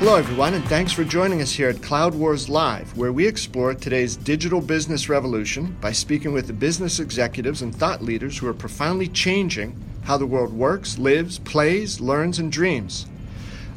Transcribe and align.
Hello, 0.00 0.16
everyone, 0.16 0.54
and 0.54 0.64
thanks 0.64 0.92
for 0.92 1.04
joining 1.04 1.42
us 1.42 1.52
here 1.52 1.68
at 1.68 1.82
Cloud 1.82 2.14
Wars 2.14 2.48
Live, 2.48 2.96
where 2.96 3.12
we 3.12 3.28
explore 3.28 3.74
today's 3.74 4.16
digital 4.16 4.62
business 4.62 5.10
revolution 5.10 5.76
by 5.78 5.92
speaking 5.92 6.32
with 6.32 6.46
the 6.46 6.54
business 6.54 6.98
executives 6.98 7.60
and 7.60 7.74
thought 7.74 8.02
leaders 8.02 8.38
who 8.38 8.46
are 8.46 8.54
profoundly 8.54 9.08
changing 9.08 9.78
how 10.04 10.16
the 10.16 10.24
world 10.24 10.54
works, 10.54 10.98
lives, 10.98 11.38
plays, 11.40 12.00
learns, 12.00 12.38
and 12.38 12.50
dreams. 12.50 13.08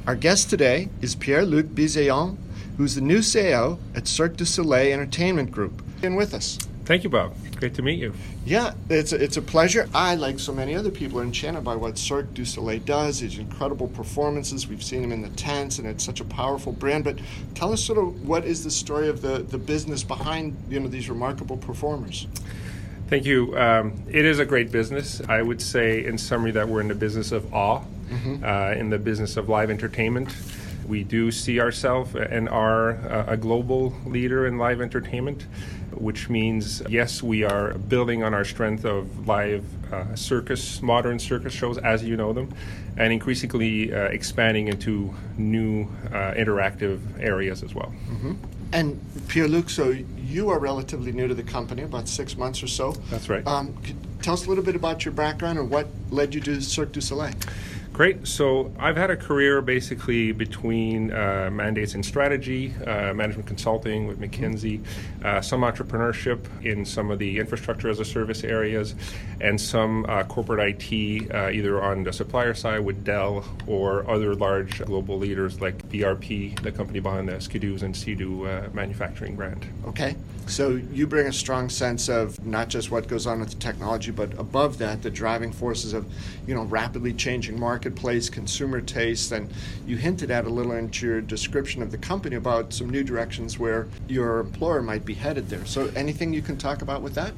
Our 0.08 0.16
guest 0.16 0.50
today 0.50 0.88
is 1.02 1.14
Pierre 1.14 1.46
Luc 1.46 1.66
Bisaillon, 1.66 2.38
who's 2.78 2.96
the 2.96 3.02
new 3.02 3.20
CEO 3.20 3.78
at 3.94 4.08
Cirque 4.08 4.38
du 4.38 4.46
Soleil 4.46 4.94
Entertainment 4.94 5.52
Group. 5.52 5.84
And 6.02 6.16
with 6.16 6.34
us. 6.34 6.58
Thank 6.86 7.06
you, 7.06 7.10
Bob. 7.10 7.34
Great 7.56 7.76
to 7.76 7.82
meet 7.82 8.00
you. 8.00 8.14
Yeah, 8.46 8.74
it's 8.90 9.14
a, 9.14 9.24
it's 9.24 9.38
a 9.38 9.42
pleasure. 9.42 9.88
I, 9.94 10.16
like 10.16 10.38
so 10.38 10.52
many 10.52 10.76
other 10.76 10.92
people, 10.92 11.20
are 11.20 11.24
enchanted 11.24 11.64
by 11.64 11.78
what 11.78 11.98
Cirque 11.98 12.34
du 12.34 12.44
Soleil 12.44 12.80
does. 12.80 13.22
These 13.22 13.38
incredible 13.38 13.88
performances. 13.88 14.68
We've 14.68 14.84
seen 14.84 15.02
them 15.02 15.14
in 15.14 15.22
the 15.22 15.30
tents, 15.30 15.80
and 15.80 15.88
it's 15.88 16.04
such 16.04 16.20
a 16.20 16.26
powerful 16.26 16.74
brand. 16.74 17.06
But 17.06 17.20
tell 17.56 17.72
us 17.72 17.82
sort 17.82 18.00
of 18.00 18.28
what 18.28 18.44
is 18.44 18.66
the 18.66 18.72
story 18.72 19.08
of 19.08 19.22
the, 19.22 19.40
the 19.40 19.58
business 19.58 20.04
behind 20.04 20.58
you 20.70 20.82
know 20.82 20.90
these 20.90 21.10
remarkable 21.10 21.56
performers. 21.56 22.28
Thank 23.08 23.26
you. 23.26 23.58
Um, 23.58 24.04
it 24.10 24.26
is 24.26 24.40
a 24.40 24.46
great 24.46 24.72
business. 24.72 25.22
I 25.30 25.42
would 25.42 25.62
say, 25.62 26.04
in 26.04 26.18
summary, 26.18 26.52
that 26.52 26.68
we're 26.68 26.82
in 26.82 26.90
the 26.90 26.96
business 26.96 27.32
of 27.32 27.54
awe, 27.54 27.80
mm-hmm. 28.10 28.44
uh, 28.44 28.72
in 28.72 28.90
the 28.90 28.98
business 28.98 29.38
of 29.38 29.48
live 29.48 29.70
entertainment. 29.70 30.36
We 30.88 31.04
do 31.04 31.32
see 31.32 31.60
ourselves 31.60 32.16
and 32.16 32.50
are 32.50 32.92
a 33.28 33.38
global 33.38 33.94
leader 34.06 34.48
in 34.48 34.58
live 34.58 34.82
entertainment, 34.82 35.48
which 35.94 36.30
means, 36.30 36.82
yes, 36.90 37.24
we 37.24 37.44
are 37.44 37.74
building 37.74 38.24
on 38.24 38.34
our 38.34 38.46
strength 38.46 38.86
of 38.86 39.28
live 39.28 39.64
uh, 39.94 40.16
circus, 40.16 40.82
modern 40.82 41.20
circus 41.20 41.54
shows 41.54 41.78
as 41.78 42.04
you 42.04 42.18
know 42.18 42.34
them, 42.34 42.54
and 42.98 43.14
increasingly 43.14 43.94
uh, 43.94 44.06
expanding 44.06 44.68
into 44.68 45.14
new 45.38 45.84
uh, 46.08 46.34
interactive 46.34 47.00
areas 47.20 47.64
as 47.64 47.74
well. 47.74 47.94
Mm-hmm. 48.10 48.34
And 48.74 49.00
Pierre 49.28 49.48
Luc, 49.48 49.70
so 49.70 49.96
you 50.18 50.50
are 50.50 50.58
relatively 50.58 51.12
new 51.12 51.28
to 51.28 51.36
the 51.36 51.44
company, 51.44 51.84
about 51.84 52.08
six 52.08 52.36
months 52.36 52.64
or 52.64 52.68
so. 52.68 52.94
That's 53.12 53.30
right. 53.30 53.46
Um, 53.46 53.78
tell 54.24 54.34
us 54.34 54.48
a 54.48 54.50
little 54.50 54.64
bit 54.64 54.76
about 54.76 55.06
your 55.06 55.14
background 55.14 55.60
and 55.60 55.70
what 55.70 55.88
led 56.10 56.34
you 56.34 56.42
to 56.42 56.60
Cirque 56.60 56.92
du 56.92 57.02
Soleil. 57.02 57.34
Great. 57.94 58.28
So 58.28 58.74
I've 58.80 58.98
had 58.98 59.12
a 59.12 59.16
career 59.16 59.62
basically 59.62 60.32
between 60.32 61.14
uh, 61.14 61.52
mandates 61.54 61.94
and 61.94 62.04
strategy, 62.04 62.74
uh, 62.88 63.14
management 63.14 63.46
consulting 63.46 64.08
with 64.08 64.20
McKinsey, 64.20 64.84
uh, 65.24 65.42
some 65.42 65.62
entrepreneurship 65.62 66.40
in 66.66 66.86
some 66.86 67.12
of 67.12 67.20
the 67.20 67.38
infrastructure 67.38 67.90
as 67.90 68.00
a 68.00 68.06
service 68.06 68.44
areas, 68.44 68.96
and 69.42 69.62
some 69.62 70.08
uh, 70.10 70.24
corporate 70.24 70.60
IT 70.92 71.32
uh, 71.32 71.52
either 71.52 71.84
on 71.84 72.04
the 72.04 72.12
supplier 72.12 72.56
side 72.56 72.80
with 72.80 73.04
Dell 73.04 73.46
or 73.68 74.10
other 74.10 74.34
large 74.34 74.84
global 74.86 75.20
leaders 75.20 75.62
like 75.62 75.78
BRP, 75.90 76.60
the 76.64 76.72
company 76.72 77.00
behind 77.00 77.30
the 77.30 77.40
Ski-Doos 77.40 77.84
and 77.84 77.96
Sea-Doo 77.96 78.48
uh, 78.48 78.70
manufacturing 78.74 79.36
brand. 79.36 79.68
Okay. 79.86 80.16
So 80.48 80.72
you 80.92 81.08
bring 81.08 81.28
a 81.28 81.32
strong 81.32 81.70
sense 81.70 82.10
of 82.10 82.44
not 82.46 82.68
just 82.68 82.92
what 82.92 83.08
goes 83.08 83.28
on 83.28 83.40
with 83.40 83.52
the 83.52 83.56
technology, 83.56 84.12
but 84.12 84.34
above 84.38 84.80
that, 84.80 85.02
the 85.02 85.10
driving 85.10 85.54
forces 85.54 85.94
of, 85.94 86.06
you 86.46 86.54
know, 86.54 86.64
rapidly 86.64 87.14
changing 87.14 87.58
markets 87.58 87.83
marketplace, 87.84 88.30
consumer 88.30 88.80
taste, 88.80 89.34
and 89.34 89.52
you 89.86 89.98
hinted 89.98 90.32
at 90.32 90.46
a 90.46 90.50
little 90.50 90.72
into 90.72 91.06
your 91.06 91.20
description 91.20 91.82
of 91.82 91.92
the 91.92 91.98
company 91.98 92.38
about 92.38 92.72
some 92.72 92.90
new 92.90 93.04
directions 93.04 93.60
where 93.60 93.88
your 94.08 94.40
employer 94.40 94.82
might 94.82 95.04
be 95.04 95.14
headed 95.14 95.50
there. 95.50 95.66
So, 95.66 95.92
anything 95.94 96.34
you 96.34 96.42
can 96.42 96.58
talk 96.58 96.82
about 96.82 97.02
with 97.02 97.14
that? 97.16 97.34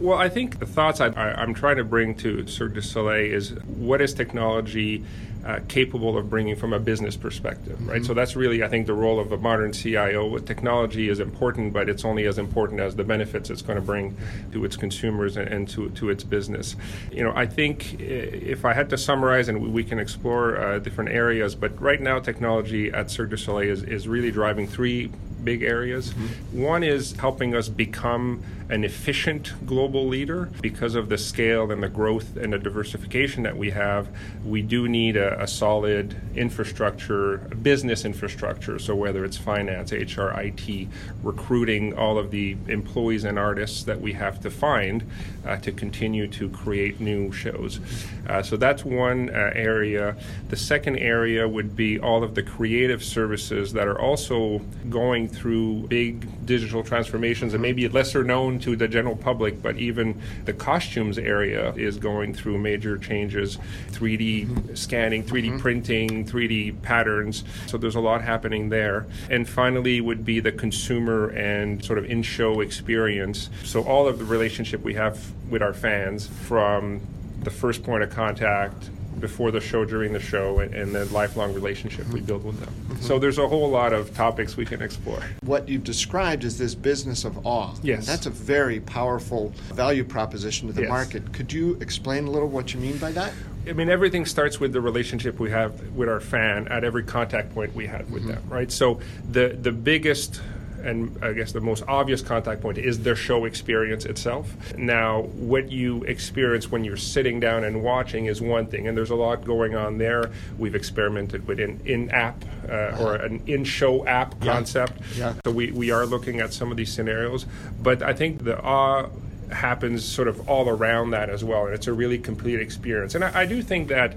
Well, 0.00 0.18
I 0.18 0.28
think 0.28 0.58
the 0.58 0.66
thoughts 0.66 1.00
I, 1.00 1.12
am 1.40 1.54
trying 1.54 1.76
to 1.76 1.84
bring 1.84 2.16
to 2.16 2.48
Cirque 2.48 2.74
du 2.74 2.82
Soleil 2.82 3.32
is 3.32 3.50
what 3.66 4.00
is 4.00 4.12
technology 4.12 5.04
uh, 5.44 5.60
capable 5.68 6.18
of 6.18 6.28
bringing 6.28 6.56
from 6.56 6.72
a 6.72 6.78
business 6.78 7.16
perspective, 7.16 7.80
right? 7.86 7.98
Mm-hmm. 7.98 8.06
So 8.06 8.14
that's 8.14 8.36
really, 8.36 8.62
I 8.62 8.68
think, 8.68 8.86
the 8.86 8.94
role 8.94 9.18
of 9.18 9.32
a 9.32 9.38
modern 9.38 9.72
CIO. 9.72 10.26
With 10.26 10.46
technology 10.46 11.08
is 11.08 11.20
important, 11.20 11.72
but 11.72 11.88
it's 11.88 12.04
only 12.04 12.26
as 12.26 12.38
important 12.38 12.80
as 12.80 12.96
the 12.96 13.04
benefits 13.04 13.50
it's 13.50 13.62
going 13.62 13.76
to 13.76 13.84
bring 13.84 14.16
to 14.52 14.64
its 14.64 14.76
consumers 14.76 15.36
and, 15.36 15.48
and 15.48 15.68
to, 15.70 15.90
to 15.90 16.10
its 16.10 16.24
business. 16.24 16.76
You 17.10 17.24
know, 17.24 17.32
I 17.34 17.46
think 17.46 18.00
if 18.00 18.64
I 18.64 18.74
had 18.74 18.90
to 18.90 18.98
summarize, 18.98 19.48
and 19.48 19.62
we, 19.62 19.68
we 19.68 19.84
can 19.84 19.98
explore 19.98 20.58
uh, 20.58 20.78
different 20.78 21.10
areas, 21.10 21.54
but 21.54 21.80
right 21.80 22.00
now 22.00 22.18
technology 22.18 22.90
at 22.90 23.10
Cirque 23.10 23.30
du 23.30 23.36
Soleil 23.36 23.70
is, 23.70 23.82
is 23.82 24.06
really 24.06 24.30
driving 24.30 24.66
three 24.66 25.10
big 25.42 25.62
areas. 25.62 26.12
Mm-hmm. 26.12 26.62
One 26.62 26.82
is 26.82 27.12
helping 27.12 27.54
us 27.54 27.68
become 27.68 28.42
an 28.70 28.84
efficient 28.84 29.52
global 29.66 30.06
leader 30.06 30.48
because 30.62 30.94
of 30.94 31.08
the 31.08 31.18
scale 31.18 31.70
and 31.70 31.82
the 31.82 31.88
growth 31.88 32.36
and 32.36 32.52
the 32.52 32.58
diversification 32.58 33.42
that 33.42 33.56
we 33.56 33.70
have. 33.70 34.08
We 34.44 34.62
do 34.62 34.88
need 34.88 35.16
a, 35.16 35.42
a 35.42 35.46
solid 35.48 36.16
infrastructure, 36.36 37.38
business 37.62 38.04
infrastructure. 38.04 38.78
So 38.78 38.94
whether 38.94 39.24
it's 39.24 39.36
finance, 39.36 39.92
HR, 39.92 40.30
IT, 40.30 40.88
recruiting, 41.22 41.94
all 41.94 42.16
of 42.16 42.30
the 42.30 42.56
employees 42.68 43.24
and 43.24 43.38
artists 43.38 43.82
that 43.84 44.00
we 44.00 44.12
have 44.12 44.40
to 44.40 44.50
find 44.50 45.04
uh, 45.44 45.56
to 45.56 45.72
continue 45.72 46.28
to 46.28 46.48
create 46.50 47.00
new 47.00 47.32
shows. 47.32 47.80
Uh, 48.28 48.42
so 48.42 48.56
that's 48.56 48.84
one 48.84 49.30
uh, 49.30 49.50
area. 49.54 50.16
The 50.48 50.56
second 50.56 50.98
area 50.98 51.48
would 51.48 51.74
be 51.74 51.98
all 51.98 52.22
of 52.22 52.36
the 52.36 52.42
creative 52.42 53.02
services 53.02 53.72
that 53.72 53.88
are 53.88 53.98
also 53.98 54.60
going 54.88 55.28
through 55.28 55.88
big 55.88 56.46
digital 56.46 56.84
transformations 56.84 57.52
and 57.54 57.62
maybe 57.62 57.88
lesser 57.88 58.22
known 58.22 58.59
to 58.60 58.76
the 58.76 58.88
general 58.88 59.16
public, 59.16 59.62
but 59.62 59.76
even 59.76 60.20
the 60.44 60.52
costumes 60.52 61.18
area 61.18 61.72
is 61.74 61.98
going 61.98 62.34
through 62.34 62.58
major 62.58 62.98
changes 62.98 63.58
3D 63.92 64.46
mm-hmm. 64.46 64.74
scanning, 64.74 65.24
3D 65.24 65.46
mm-hmm. 65.46 65.58
printing, 65.58 66.24
3D 66.26 66.82
patterns. 66.82 67.44
So 67.66 67.78
there's 67.78 67.96
a 67.96 68.00
lot 68.00 68.22
happening 68.22 68.68
there. 68.68 69.06
And 69.28 69.48
finally, 69.48 70.00
would 70.00 70.24
be 70.24 70.40
the 70.40 70.52
consumer 70.52 71.28
and 71.30 71.84
sort 71.84 71.98
of 71.98 72.04
in 72.04 72.22
show 72.22 72.60
experience. 72.60 73.50
So 73.64 73.82
all 73.82 74.06
of 74.06 74.18
the 74.18 74.24
relationship 74.24 74.82
we 74.82 74.94
have 74.94 75.32
with 75.48 75.62
our 75.62 75.74
fans 75.74 76.26
from 76.26 77.00
the 77.42 77.50
first 77.50 77.82
point 77.82 78.02
of 78.02 78.10
contact 78.10 78.90
before 79.18 79.50
the 79.50 79.60
show, 79.60 79.84
during 79.84 80.12
the 80.12 80.20
show, 80.20 80.60
and, 80.60 80.74
and 80.74 80.94
the 80.94 81.04
lifelong 81.06 81.52
relationship 81.52 82.06
we 82.08 82.20
build 82.20 82.44
with 82.44 82.60
them. 82.60 82.68
Mm-hmm. 82.68 83.02
So 83.02 83.18
there's 83.18 83.38
a 83.38 83.48
whole 83.48 83.68
lot 83.68 83.92
of 83.92 84.14
topics 84.14 84.56
we 84.56 84.64
can 84.64 84.80
explore. 84.82 85.22
What 85.42 85.68
you've 85.68 85.84
described 85.84 86.44
is 86.44 86.58
this 86.58 86.74
business 86.74 87.24
of 87.24 87.46
awe. 87.46 87.74
Yes. 87.82 88.06
That's 88.06 88.26
a 88.26 88.30
very 88.30 88.80
powerful 88.80 89.52
value 89.72 90.04
proposition 90.04 90.68
to 90.68 90.74
the 90.74 90.82
yes. 90.82 90.90
market. 90.90 91.32
Could 91.32 91.52
you 91.52 91.76
explain 91.80 92.26
a 92.26 92.30
little 92.30 92.48
what 92.48 92.72
you 92.72 92.80
mean 92.80 92.98
by 92.98 93.12
that? 93.12 93.32
I 93.68 93.72
mean, 93.72 93.90
everything 93.90 94.24
starts 94.24 94.58
with 94.58 94.72
the 94.72 94.80
relationship 94.80 95.38
we 95.38 95.50
have 95.50 95.94
with 95.94 96.08
our 96.08 96.20
fan 96.20 96.66
at 96.68 96.82
every 96.82 97.02
contact 97.02 97.52
point 97.54 97.74
we 97.74 97.86
had 97.86 98.10
with 98.10 98.22
mm-hmm. 98.22 98.32
them, 98.32 98.48
right? 98.48 98.72
So 98.72 99.00
the 99.30 99.48
the 99.60 99.72
biggest 99.72 100.40
and 100.84 101.22
I 101.22 101.32
guess 101.32 101.52
the 101.52 101.60
most 101.60 101.84
obvious 101.86 102.22
contact 102.22 102.60
point 102.60 102.78
is 102.78 103.00
their 103.00 103.16
show 103.16 103.44
experience 103.44 104.04
itself. 104.04 104.76
Now, 104.76 105.22
what 105.22 105.70
you 105.70 106.02
experience 106.04 106.70
when 106.70 106.84
you're 106.84 106.96
sitting 106.96 107.40
down 107.40 107.64
and 107.64 107.82
watching 107.82 108.26
is 108.26 108.40
one 108.40 108.66
thing, 108.66 108.88
and 108.88 108.96
there's 108.96 109.10
a 109.10 109.16
lot 109.16 109.44
going 109.44 109.74
on 109.74 109.98
there. 109.98 110.30
We've 110.58 110.74
experimented 110.74 111.46
with 111.46 111.60
an 111.60 111.80
in-app 111.84 112.44
uh, 112.68 112.96
or 113.00 113.16
an 113.16 113.42
in-show 113.46 114.06
app 114.06 114.34
yeah. 114.40 114.52
concept. 114.52 115.00
Yeah. 115.16 115.34
So 115.44 115.50
we, 115.50 115.72
we 115.72 115.90
are 115.90 116.06
looking 116.06 116.40
at 116.40 116.52
some 116.52 116.70
of 116.70 116.76
these 116.76 116.92
scenarios, 116.92 117.46
but 117.82 118.02
I 118.02 118.12
think 118.12 118.44
the 118.44 118.60
awe 118.60 119.08
happens 119.50 120.04
sort 120.04 120.28
of 120.28 120.48
all 120.48 120.68
around 120.68 121.10
that 121.10 121.28
as 121.28 121.42
well, 121.42 121.66
and 121.66 121.74
it's 121.74 121.86
a 121.86 121.92
really 121.92 122.18
complete 122.18 122.60
experience. 122.60 123.14
And 123.14 123.24
I, 123.24 123.40
I 123.40 123.46
do 123.46 123.62
think 123.62 123.88
that 123.88 124.16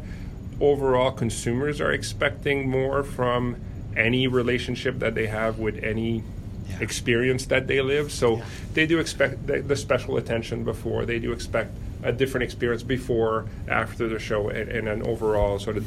overall 0.62 1.12
consumers 1.12 1.82
are 1.82 1.92
expecting 1.92 2.70
more 2.70 3.04
from 3.04 3.58
any 3.96 4.28
relationship 4.28 5.00
that 5.00 5.16
they 5.16 5.28
have 5.28 5.60
with 5.60 5.84
any 5.84 6.24
yeah. 6.70 6.80
experience 6.80 7.46
that 7.48 7.68
they 7.68 7.82
live. 7.82 8.12
So 8.12 8.38
yeah. 8.38 8.46
they 8.74 8.86
do 8.86 9.00
expect 9.00 9.48
the, 9.48 9.62
the, 9.62 9.76
special 9.76 10.18
attention 10.18 10.64
before. 10.64 11.06
They 11.06 11.20
do 11.20 11.32
expect 11.32 11.72
a 12.04 12.12
different 12.12 12.44
experience 12.44 12.84
before, 12.84 13.46
after 13.68 14.08
the 14.08 14.20
show, 14.20 14.50
and, 14.50 14.70
and 14.70 14.88
an 14.88 15.04
overall 15.04 15.60
sort 15.60 15.78
of, 15.78 15.86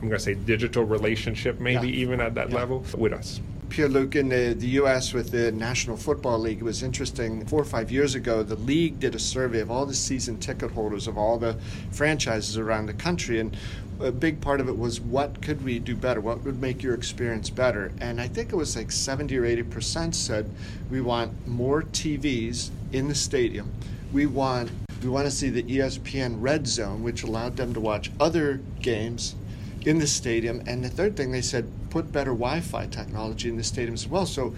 I'm 0.00 0.08
going 0.08 0.12
to 0.12 0.18
say, 0.18 0.34
digital 0.34 0.84
relationship, 0.84 1.60
maybe 1.60 1.88
yeah. 1.88 2.02
even 2.02 2.20
at 2.20 2.34
that 2.34 2.50
level 2.50 2.84
with 2.96 3.12
us. 3.12 3.40
Pierre 3.70 3.88
Luc, 3.88 4.16
in 4.16 4.28
the, 4.28 4.52
the 4.52 4.66
U.S. 4.66 5.14
with 5.14 5.30
the 5.30 5.52
National 5.52 5.96
Football 5.96 6.40
League, 6.40 6.58
it 6.58 6.64
was 6.64 6.82
interesting. 6.82 7.46
Four 7.46 7.60
or 7.60 7.64
five 7.64 7.90
years 7.92 8.16
ago, 8.16 8.42
the 8.42 8.56
league 8.56 8.98
did 8.98 9.14
a 9.14 9.18
survey 9.18 9.60
of 9.60 9.70
all 9.70 9.86
the 9.86 9.94
season 9.94 10.38
ticket 10.38 10.72
holders 10.72 11.06
of 11.06 11.16
all 11.16 11.38
the 11.38 11.56
franchises 11.92 12.58
around 12.58 12.86
the 12.86 12.92
country, 12.92 13.38
and 13.38 13.56
a 14.00 14.10
big 14.10 14.40
part 14.40 14.60
of 14.60 14.68
it 14.68 14.76
was 14.76 15.00
what 15.00 15.40
could 15.40 15.64
we 15.64 15.78
do 15.78 15.94
better? 15.94 16.20
What 16.20 16.42
would 16.42 16.60
make 16.60 16.82
your 16.82 16.94
experience 16.94 17.48
better? 17.48 17.92
And 18.00 18.20
I 18.20 18.26
think 18.26 18.52
it 18.52 18.56
was 18.56 18.74
like 18.74 18.90
70 18.90 19.38
or 19.38 19.44
80 19.44 19.62
percent 19.64 20.14
said 20.16 20.50
we 20.90 21.00
want 21.00 21.46
more 21.46 21.82
TVs 21.82 22.70
in 22.92 23.06
the 23.06 23.14
stadium. 23.14 23.72
We 24.12 24.26
want 24.26 24.70
we 25.00 25.08
want 25.08 25.26
to 25.26 25.30
see 25.30 25.48
the 25.48 25.62
ESPN 25.62 26.36
Red 26.40 26.66
Zone, 26.66 27.02
which 27.02 27.22
allowed 27.22 27.56
them 27.56 27.72
to 27.74 27.80
watch 27.80 28.10
other 28.18 28.60
games 28.80 29.36
in 29.82 29.98
the 29.98 30.06
stadium. 30.06 30.62
And 30.66 30.84
the 30.84 30.90
third 30.90 31.16
thing 31.16 31.30
they 31.30 31.40
said, 31.40 31.70
put 31.90 32.10
better 32.12 32.30
Wi-Fi 32.30 32.86
technology 32.86 33.48
in 33.48 33.56
the 33.56 33.64
stadium 33.64 33.94
as 33.94 34.06
well. 34.06 34.26
So 34.26 34.54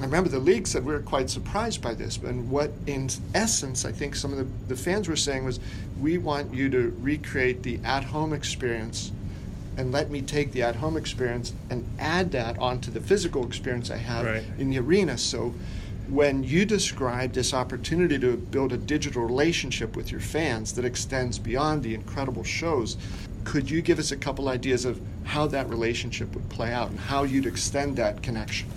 I 0.00 0.04
remember 0.04 0.30
the 0.30 0.38
league 0.38 0.66
said 0.66 0.84
we 0.84 0.92
were 0.92 1.00
quite 1.00 1.28
surprised 1.30 1.82
by 1.82 1.94
this. 1.94 2.16
And 2.18 2.50
what, 2.50 2.72
in 2.86 3.08
essence, 3.34 3.84
I 3.84 3.92
think 3.92 4.16
some 4.16 4.32
of 4.32 4.38
the, 4.38 4.46
the 4.68 4.76
fans 4.76 5.08
were 5.08 5.16
saying 5.16 5.44
was, 5.44 5.60
we 6.00 6.18
want 6.18 6.52
you 6.54 6.68
to 6.70 6.96
recreate 7.00 7.62
the 7.62 7.78
at-home 7.84 8.32
experience 8.32 9.12
and 9.76 9.90
let 9.90 10.10
me 10.10 10.22
take 10.22 10.52
the 10.52 10.62
at 10.62 10.76
home 10.76 10.96
experience 10.96 11.52
and 11.68 11.84
add 11.98 12.30
that 12.32 12.58
onto 12.58 12.90
the 12.92 13.00
physical 13.00 13.44
experience 13.44 13.90
I 13.90 13.96
have 13.96 14.24
Right. 14.24 14.44
in 14.58 14.70
the 14.70 14.78
arena. 14.78 15.18
So 15.18 15.52
when 16.08 16.44
you 16.44 16.64
describe 16.64 17.32
this 17.32 17.52
opportunity 17.54 18.18
to 18.18 18.36
build 18.36 18.72
a 18.72 18.76
digital 18.76 19.24
relationship 19.24 19.96
with 19.96 20.12
your 20.12 20.20
fans 20.20 20.72
that 20.74 20.84
extends 20.84 21.38
beyond 21.38 21.82
the 21.82 21.94
incredible 21.94 22.44
shows, 22.44 22.96
could 23.44 23.70
you 23.70 23.82
give 23.82 23.98
us 23.98 24.10
a 24.12 24.16
couple 24.16 24.48
ideas 24.48 24.84
of 24.84 25.00
how 25.24 25.46
that 25.48 25.68
relationship 25.68 26.34
would 26.34 26.48
play 26.48 26.72
out 26.72 26.90
and 26.90 26.98
how 26.98 27.22
you'd 27.24 27.46
extend 27.46 27.96
that 27.96 28.22
connection? 28.22 28.68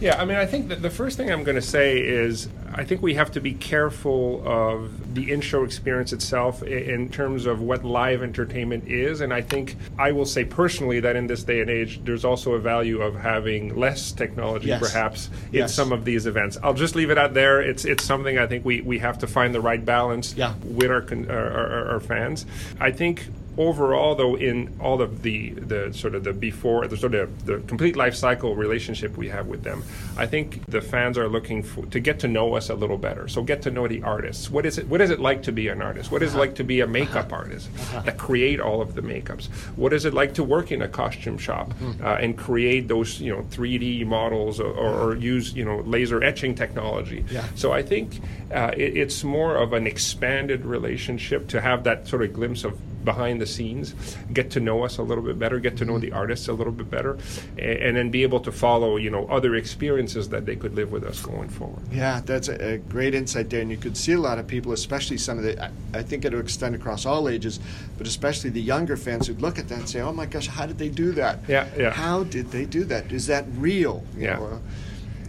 Yeah, 0.00 0.18
I 0.18 0.24
mean, 0.24 0.38
I 0.38 0.46
think 0.46 0.68
that 0.68 0.80
the 0.80 0.88
first 0.88 1.18
thing 1.18 1.30
I'm 1.30 1.44
going 1.44 1.56
to 1.56 1.60
say 1.62 1.98
is 1.98 2.48
I 2.72 2.84
think 2.84 3.02
we 3.02 3.12
have 3.16 3.32
to 3.32 3.40
be 3.40 3.52
careful 3.52 4.42
of 4.48 5.14
the 5.14 5.30
in-show 5.30 5.62
experience 5.62 6.14
itself 6.14 6.62
in 6.62 7.10
terms 7.10 7.44
of 7.44 7.60
what 7.60 7.84
live 7.84 8.22
entertainment 8.22 8.88
is, 8.88 9.20
and 9.20 9.30
I 9.30 9.42
think 9.42 9.76
I 9.98 10.12
will 10.12 10.24
say 10.24 10.46
personally 10.46 11.00
that 11.00 11.16
in 11.16 11.26
this 11.26 11.42
day 11.44 11.60
and 11.60 11.68
age, 11.68 12.00
there's 12.02 12.24
also 12.24 12.52
a 12.54 12.58
value 12.58 13.02
of 13.02 13.14
having 13.14 13.76
less 13.76 14.10
technology, 14.12 14.68
Yes. 14.68 14.80
perhaps, 14.80 15.28
in 15.52 15.58
Yes. 15.58 15.74
some 15.74 15.92
of 15.92 16.06
these 16.06 16.24
events. 16.26 16.56
I'll 16.62 16.72
just 16.72 16.96
leave 16.96 17.10
it 17.10 17.18
out 17.18 17.34
there. 17.34 17.60
It's 17.60 17.84
it's 17.84 18.02
something 18.04 18.38
I 18.38 18.46
think 18.46 18.64
we, 18.64 18.80
we 18.80 19.00
have 19.00 19.18
to 19.18 19.26
find 19.26 19.54
the 19.54 19.60
right 19.60 19.84
balance 19.84 20.34
Yeah. 20.34 20.54
with 20.64 20.90
our, 20.90 21.04
our, 21.28 21.50
our 21.50 21.88
our 21.90 22.00
fans. 22.00 22.46
I 22.80 22.90
think 22.90 23.26
overall 23.66 24.14
though 24.14 24.36
in 24.36 24.56
all 24.80 24.98
of 25.02 25.22
the 25.22 25.50
the 25.72 25.82
sort 25.92 26.14
of 26.14 26.24
the 26.24 26.32
before 26.32 26.86
the 26.88 26.96
sort 26.96 27.14
of 27.14 27.28
the 27.46 27.58
complete 27.72 27.96
life 27.96 28.14
cycle 28.14 28.56
relationship 28.64 29.10
we 29.16 29.28
have 29.28 29.46
with 29.46 29.62
them 29.62 29.78
i 30.16 30.26
think 30.26 30.64
the 30.66 30.80
fans 30.80 31.16
are 31.18 31.28
looking 31.28 31.62
for 31.62 31.84
to 31.86 32.00
get 32.00 32.18
to 32.20 32.28
know 32.28 32.54
us 32.54 32.70
a 32.70 32.74
little 32.74 32.98
better. 32.98 33.28
So 33.28 33.42
get 33.42 33.62
to 33.62 33.70
know 33.70 33.86
the 33.88 34.02
artists. 34.02 34.50
What 34.50 34.66
is 34.66 34.78
it 34.78 34.88
what 34.88 35.00
is 35.00 35.10
it 35.10 35.20
like 35.20 35.42
to 35.44 35.52
be 35.52 35.68
an 35.68 35.82
artist? 35.82 36.10
What 36.10 36.22
is 36.22 36.34
it 36.34 36.38
like 36.38 36.54
to 36.56 36.64
be 36.64 36.80
a 36.80 36.86
makeup 36.86 37.32
artist 37.32 37.68
that 37.92 38.16
create 38.18 38.60
all 38.60 38.80
of 38.80 38.94
the 38.94 39.02
makeups? 39.02 39.46
What 39.76 39.92
is 39.92 40.04
it 40.04 40.14
like 40.14 40.34
to 40.34 40.44
work 40.44 40.72
in 40.72 40.82
a 40.82 40.88
costume 40.88 41.38
shop 41.38 41.72
uh, 42.02 42.24
and 42.24 42.36
create 42.36 42.88
those 42.88 43.20
you 43.20 43.32
know 43.32 43.42
3d 43.50 44.06
models 44.06 44.60
or, 44.60 44.72
or, 44.72 44.90
or 45.02 45.16
use 45.16 45.52
you 45.54 45.64
know 45.64 45.80
laser 45.80 46.22
etching 46.22 46.54
technology? 46.54 47.24
Yeah. 47.30 47.44
so 47.54 47.72
I 47.72 47.82
think 47.82 48.20
uh, 48.52 48.72
it, 48.76 48.96
it's 48.96 49.24
more 49.24 49.56
of 49.56 49.72
an 49.72 49.86
expanded 49.86 50.64
relationship 50.64 51.48
to 51.48 51.60
have 51.60 51.84
that 51.84 52.08
sort 52.08 52.22
of 52.22 52.32
glimpse 52.32 52.64
of 52.64 52.78
behind 53.04 53.40
the 53.40 53.46
scenes, 53.46 53.94
get 54.32 54.50
to 54.52 54.60
know 54.60 54.84
us 54.84 54.98
a 54.98 55.02
little 55.02 55.24
bit 55.24 55.38
better, 55.38 55.58
get 55.58 55.76
to 55.78 55.84
know 55.84 55.98
the 55.98 56.12
artists 56.12 56.48
a 56.48 56.52
little 56.52 56.72
bit 56.72 56.90
better, 56.90 57.18
and, 57.58 57.78
and 57.78 57.96
then 57.96 58.10
be 58.10 58.22
able 58.22 58.40
to 58.40 58.52
follow 58.52 58.96
you 58.96 59.10
know 59.10 59.26
other 59.28 59.54
experiences 59.54 60.28
that 60.30 60.46
they 60.46 60.56
could 60.56 60.74
live 60.74 60.92
with 60.92 61.04
us 61.04 61.20
going 61.20 61.48
forward. 61.48 61.82
Yeah, 61.92 62.20
that's 62.24 62.48
a, 62.48 62.72
a 62.74 62.78
great 62.78 63.14
insight 63.14 63.50
there, 63.50 63.60
and 63.62 63.70
you 63.70 63.76
could 63.76 63.96
see 63.96 64.12
a 64.12 64.20
lot 64.20 64.38
of 64.38 64.46
people, 64.46 64.72
especially 64.72 65.18
some 65.18 65.38
of 65.38 65.44
the. 65.44 65.62
I, 65.62 65.70
I 65.94 66.02
think 66.02 66.24
it'll 66.24 66.40
extend 66.40 66.74
across 66.74 67.06
all 67.06 67.28
ages, 67.28 67.60
but 67.98 68.06
especially 68.06 68.50
the 68.50 68.60
younger 68.62 68.96
fans 68.96 69.26
who'd 69.26 69.40
look 69.42 69.58
at 69.58 69.68
that 69.68 69.78
and 69.78 69.88
say, 69.88 70.00
"Oh 70.00 70.12
my 70.12 70.26
gosh, 70.26 70.46
how 70.46 70.66
did 70.66 70.78
they 70.78 70.88
do 70.88 71.12
that? 71.12 71.38
Yeah, 71.48 71.66
yeah. 71.76 71.90
How 71.90 72.24
did 72.24 72.50
they 72.50 72.64
do 72.64 72.84
that? 72.84 73.10
Is 73.12 73.26
that 73.28 73.44
real? 73.56 74.04
You 74.16 74.24
Yeah. 74.24 74.36
know, 74.36 74.46
uh, 74.46 74.58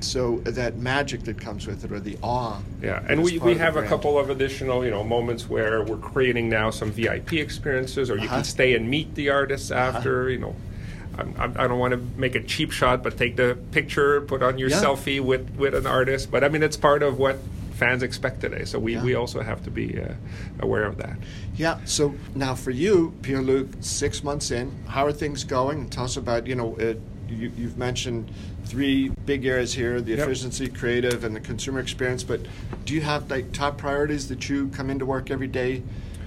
so 0.04 0.38
that 0.40 0.78
magic 0.78 1.24
that 1.24 1.40
comes 1.40 1.68
with 1.68 1.84
it, 1.86 1.92
or 1.92 2.00
the 2.00 2.18
awe. 2.22 2.60
Yeah, 2.82 3.04
and 3.08 3.24
we, 3.24 3.38
we 3.40 3.56
have 3.56 3.76
a 3.78 3.84
couple 3.84 4.18
of 4.18 4.30
additional, 4.30 4.84
you 4.86 4.92
know, 4.92 5.04
moments 5.04 5.48
where 5.50 5.84
we're 5.84 5.98
creating 5.98 6.50
now 6.50 6.70
some 6.70 6.92
VIP 6.92 7.34
experiences, 7.34 8.10
or 8.10 8.16
you 8.18 8.26
Uh-huh. 8.26 8.36
can 8.38 8.44
stay 8.44 8.74
and 8.76 8.90
meet 8.90 9.14
the 9.16 9.30
artists 9.30 9.72
after, 9.72 10.30
you 10.30 10.40
know. 10.40 10.56
I'm, 11.18 11.36
I'm, 11.38 11.56
I 11.60 11.68
don't 11.68 11.78
want 11.80 11.92
to 11.94 11.98
make 12.20 12.36
a 12.36 12.42
cheap 12.42 12.72
shot, 12.72 13.04
but 13.04 13.18
take 13.18 13.36
the 13.36 13.58
picture, 13.72 14.22
put 14.22 14.42
on 14.42 14.58
your 14.58 14.70
Yeah. 14.70 14.82
selfie 14.82 15.20
with, 15.20 15.50
with 15.58 15.76
an 15.76 15.86
artist. 15.86 16.32
But 16.32 16.44
I 16.44 16.50
mean, 16.50 16.64
it's 16.64 16.78
part 16.78 17.04
of 17.04 17.20
what 17.20 17.38
fans 17.74 18.02
expect 18.02 18.40
today. 18.42 18.64
So 18.64 18.80
we, 18.80 18.94
Yeah. 18.94 19.04
we 19.04 19.16
also 19.16 19.42
have 19.42 19.62
to 19.66 19.72
be 19.72 20.00
uh, 20.00 20.14
aware 20.62 20.86
of 20.86 20.98
that. 20.98 21.18
Yeah. 21.56 21.80
So 21.86 22.16
now 22.34 22.56
for 22.56 22.72
you, 22.72 23.14
Pierre 23.24 23.42
Luc, 23.42 23.68
six 23.82 24.24
months 24.24 24.52
in, 24.52 24.72
how 24.88 25.06
are 25.06 25.12
things 25.12 25.44
going? 25.44 25.90
Tell 25.90 26.06
us 26.06 26.16
about 26.16 26.48
you 26.48 26.56
know 26.56 26.78
uh, 26.78 26.94
you, 27.32 27.52
you've 27.58 27.78
mentioned 27.78 28.32
three 28.66 29.10
big 29.26 29.46
areas 29.46 29.74
here: 29.74 30.02
the 30.02 30.12
Yep. 30.12 30.20
efficiency, 30.20 30.68
creative, 30.68 31.24
and 31.24 31.36
the 31.36 31.40
consumer 31.40 31.80
experience. 31.80 32.24
But 32.24 32.42
do 32.86 32.94
you 32.94 33.02
have 33.02 33.30
like 33.30 33.52
top 33.52 33.78
priorities 33.78 34.28
that 34.30 34.50
you 34.50 34.68
come 34.70 34.90
into 34.90 35.06
work 35.06 35.32
every 35.32 35.48
day 35.48 35.84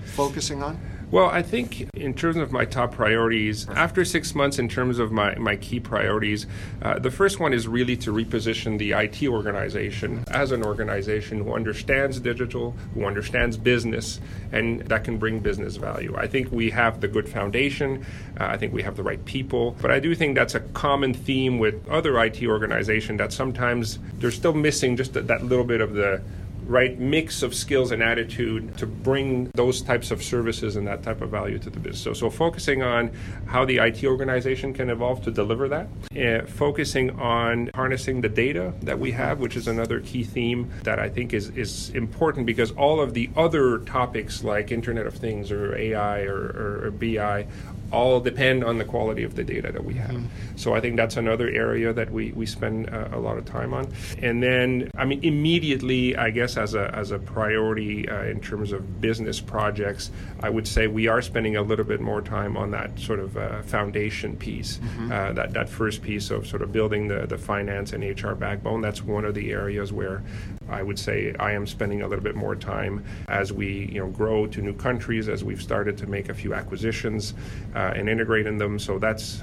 focusing 0.06 0.62
on? 0.62 0.78
Well, 1.14 1.31
I 1.31 1.43
think 1.43 1.88
in 1.94 2.12
terms 2.12 2.38
of 2.38 2.50
my 2.50 2.64
top 2.64 2.90
priorities, 2.90 3.69
after 3.69 4.05
six 4.05 4.34
months, 4.34 4.58
in 4.58 4.69
terms 4.69 4.99
of 4.99 5.12
my, 5.12 5.37
my 5.37 5.55
key 5.55 5.78
priorities, 5.78 6.49
uh, 6.82 6.99
the 6.99 7.12
first 7.12 7.38
one 7.38 7.52
is 7.52 7.69
really 7.69 7.96
to 7.99 8.12
reposition 8.12 8.78
the 8.78 8.94
IT 8.94 9.28
organization 9.28 10.25
as 10.26 10.50
an 10.50 10.64
organization 10.64 11.44
who 11.44 11.55
understands 11.55 12.19
digital, 12.19 12.72
who 12.94 13.05
understands 13.05 13.56
business, 13.56 14.20
and 14.50 14.81
that 14.88 15.05
can 15.05 15.16
bring 15.16 15.38
business 15.38 15.76
value. 15.76 16.16
I 16.19 16.26
think 16.26 16.50
we 16.50 16.69
have 16.70 17.00
the 17.00 17.06
good 17.06 17.28
foundation, 17.28 18.05
uh, 18.40 18.46
I 18.46 18.56
think 18.56 18.72
we 18.72 18.82
have 18.82 18.96
the 18.96 19.05
right 19.05 19.25
people, 19.25 19.76
but 19.81 19.93
I 19.93 20.00
do 20.00 20.16
think 20.16 20.34
that's 20.34 20.56
a 20.56 20.61
common 20.75 21.14
theme 21.14 21.61
with 21.61 21.88
other 21.88 22.20
IT 22.25 22.43
organizations 22.43 23.19
that 23.19 23.32
sometimes 23.32 24.00
they're 24.14 24.32
still 24.32 24.52
missing 24.52 24.96
just 24.96 25.12
that, 25.12 25.28
that 25.28 25.44
little 25.44 25.64
bit 25.64 25.81
of 25.81 25.93
the 25.93 26.20
right 26.66 26.99
mix 26.99 27.43
of 27.43 27.55
skills 27.55 27.90
and 27.90 28.02
attitude 28.02 28.76
to 28.78 28.87
bring 28.87 29.50
those 29.55 29.82
types 29.82 30.11
of 30.11 30.22
services 30.22 30.76
and 30.76 30.87
that 30.87 31.02
type 31.02 31.20
of 31.20 31.31
value 31.31 31.58
to 31.58 31.70
the 31.70 31.78
business. 31.78 32.00
So, 32.00 32.12
so 32.12 32.31
focusing 32.31 32.82
on 32.82 33.11
how 33.46 33.64
the 33.64 33.78
IT 33.78 34.05
organization 34.05 34.72
can 34.72 34.90
evolve 34.90 35.22
to 35.25 35.31
deliver 35.31 35.69
that, 35.69 35.88
uh, 36.16 36.46
focusing 36.46 37.11
on 37.20 37.70
harnessing 37.75 38.20
the 38.20 38.28
data 38.28 38.72
that 38.82 38.99
we 38.99 39.12
have, 39.12 39.40
which 39.40 39.56
is 39.56 39.69
another 39.69 40.00
key 40.00 40.25
theme 40.25 40.70
that 40.82 40.99
I 40.99 41.08
think 41.08 41.34
is, 41.34 41.50
is 41.50 41.90
important 41.90 42.46
because 42.46 42.70
all 42.72 43.00
of 43.00 43.14
the 43.14 43.31
other 43.37 43.78
topics 43.78 44.43
like 44.43 44.72
Internet 44.72 45.06
of 45.06 45.14
Things 45.14 45.50
or 45.50 45.76
AI 45.76 46.22
or, 46.22 46.37
or, 46.37 46.87
or 46.87 46.90
BI 46.90 47.46
all 47.94 48.20
depend 48.20 48.64
on 48.64 48.79
the 48.79 48.85
quality 48.85 49.23
of 49.23 49.35
the 49.37 49.44
data 49.44 49.70
that 49.73 49.85
we 49.85 49.94
have. 49.94 50.11
So 50.56 50.75
I 50.75 50.81
think 50.81 50.96
that's 50.96 51.17
another 51.17 51.49
area 51.49 51.93
that 51.93 52.11
we, 52.11 52.32
we 52.32 52.46
spend 52.46 52.91
uh, 52.91 53.08
a 53.12 53.19
lot 53.19 53.38
of 53.38 53.44
time 53.44 53.73
on. 53.73 53.85
And 54.20 54.43
then, 54.43 54.91
I 54.96 55.05
mean, 55.05 55.23
immediately, 55.23 56.17
I 56.17 56.31
guess, 56.31 56.56
as 56.56 56.75
a, 56.75 56.93
as 56.94 57.12
a 57.12 57.19
priority 57.19 58.08
uh, 58.08 58.25
in 58.25 58.41
terms 58.41 58.73
of 58.73 59.00
business 59.00 59.41
projects, 59.41 60.11
I 60.43 60.50
would 60.50 60.67
say 60.67 60.88
we 60.88 61.06
are 61.06 61.23
spending 61.23 61.56
a 61.56 61.62
little 61.62 61.85
bit 61.85 62.00
more 62.00 62.20
time 62.20 62.56
on 62.56 62.70
that 62.73 62.99
sort 62.99 63.20
of 63.20 63.37
uh, 63.37 63.62
foundation 63.62 64.37
piece, 64.37 64.81
uh, 65.12 65.32
that, 65.32 65.52
that 65.52 65.69
first 65.69 66.02
piece 66.02 66.31
of 66.31 66.47
sort 66.47 66.62
of 66.62 66.73
building 66.73 67.08
the, 67.08 67.26
the 67.26 67.38
finance 67.38 67.93
and 67.93 68.02
HR 68.02 68.35
backbone. 68.35 68.81
That's 68.81 69.02
one 69.02 69.25
of 69.25 69.35
the 69.35 69.52
areas 69.52 69.93
where 69.93 70.23
I 70.69 70.82
would 70.82 70.99
say 70.99 71.35
I 71.38 71.52
am 71.52 71.66
spending 71.66 72.02
a 72.02 72.09
little 72.09 72.25
bit 72.25 72.35
more 72.35 72.57
time 72.57 73.04
as 73.28 73.52
we 73.52 73.90
you 73.92 74.00
know 74.00 74.09
grow 74.09 74.47
to 74.47 74.62
new 74.62 74.75
countries, 74.75 75.28
as 75.28 75.45
we've 75.45 75.62
started 75.62 75.97
to 75.99 76.07
make 76.07 76.28
a 76.28 76.35
few 76.35 76.54
acquisitions 76.54 77.35
uh, 77.75 77.84
and 77.95 78.09
integrating 78.09 78.59
them. 78.59 78.79
So 78.79 78.99
that's, 78.99 79.43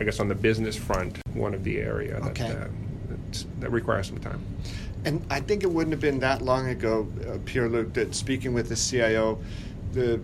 I 0.00 0.04
guess, 0.04 0.20
on 0.20 0.28
the 0.28 0.34
business 0.34 0.76
front, 0.76 1.18
one 1.34 1.54
of 1.54 1.64
the 1.64 1.78
area 1.78 2.20
that, 2.20 2.30
Okay. 2.30 2.50
uh, 2.50 2.66
that 3.60 3.70
requires 3.70 4.06
some 4.08 4.18
time. 4.18 4.40
And 5.04 5.24
I 5.30 5.40
think 5.40 5.62
it 5.62 5.70
wouldn't 5.70 5.92
have 5.92 6.00
been 6.00 6.18
that 6.20 6.42
long 6.42 6.68
ago, 6.68 7.06
uh, 7.28 7.38
Pierre 7.44 7.68
Luc, 7.68 7.92
that 7.94 8.14
speaking 8.14 8.52
with 8.52 8.68
the 8.68 8.76
CIO, 8.76 9.38
the 9.92 10.20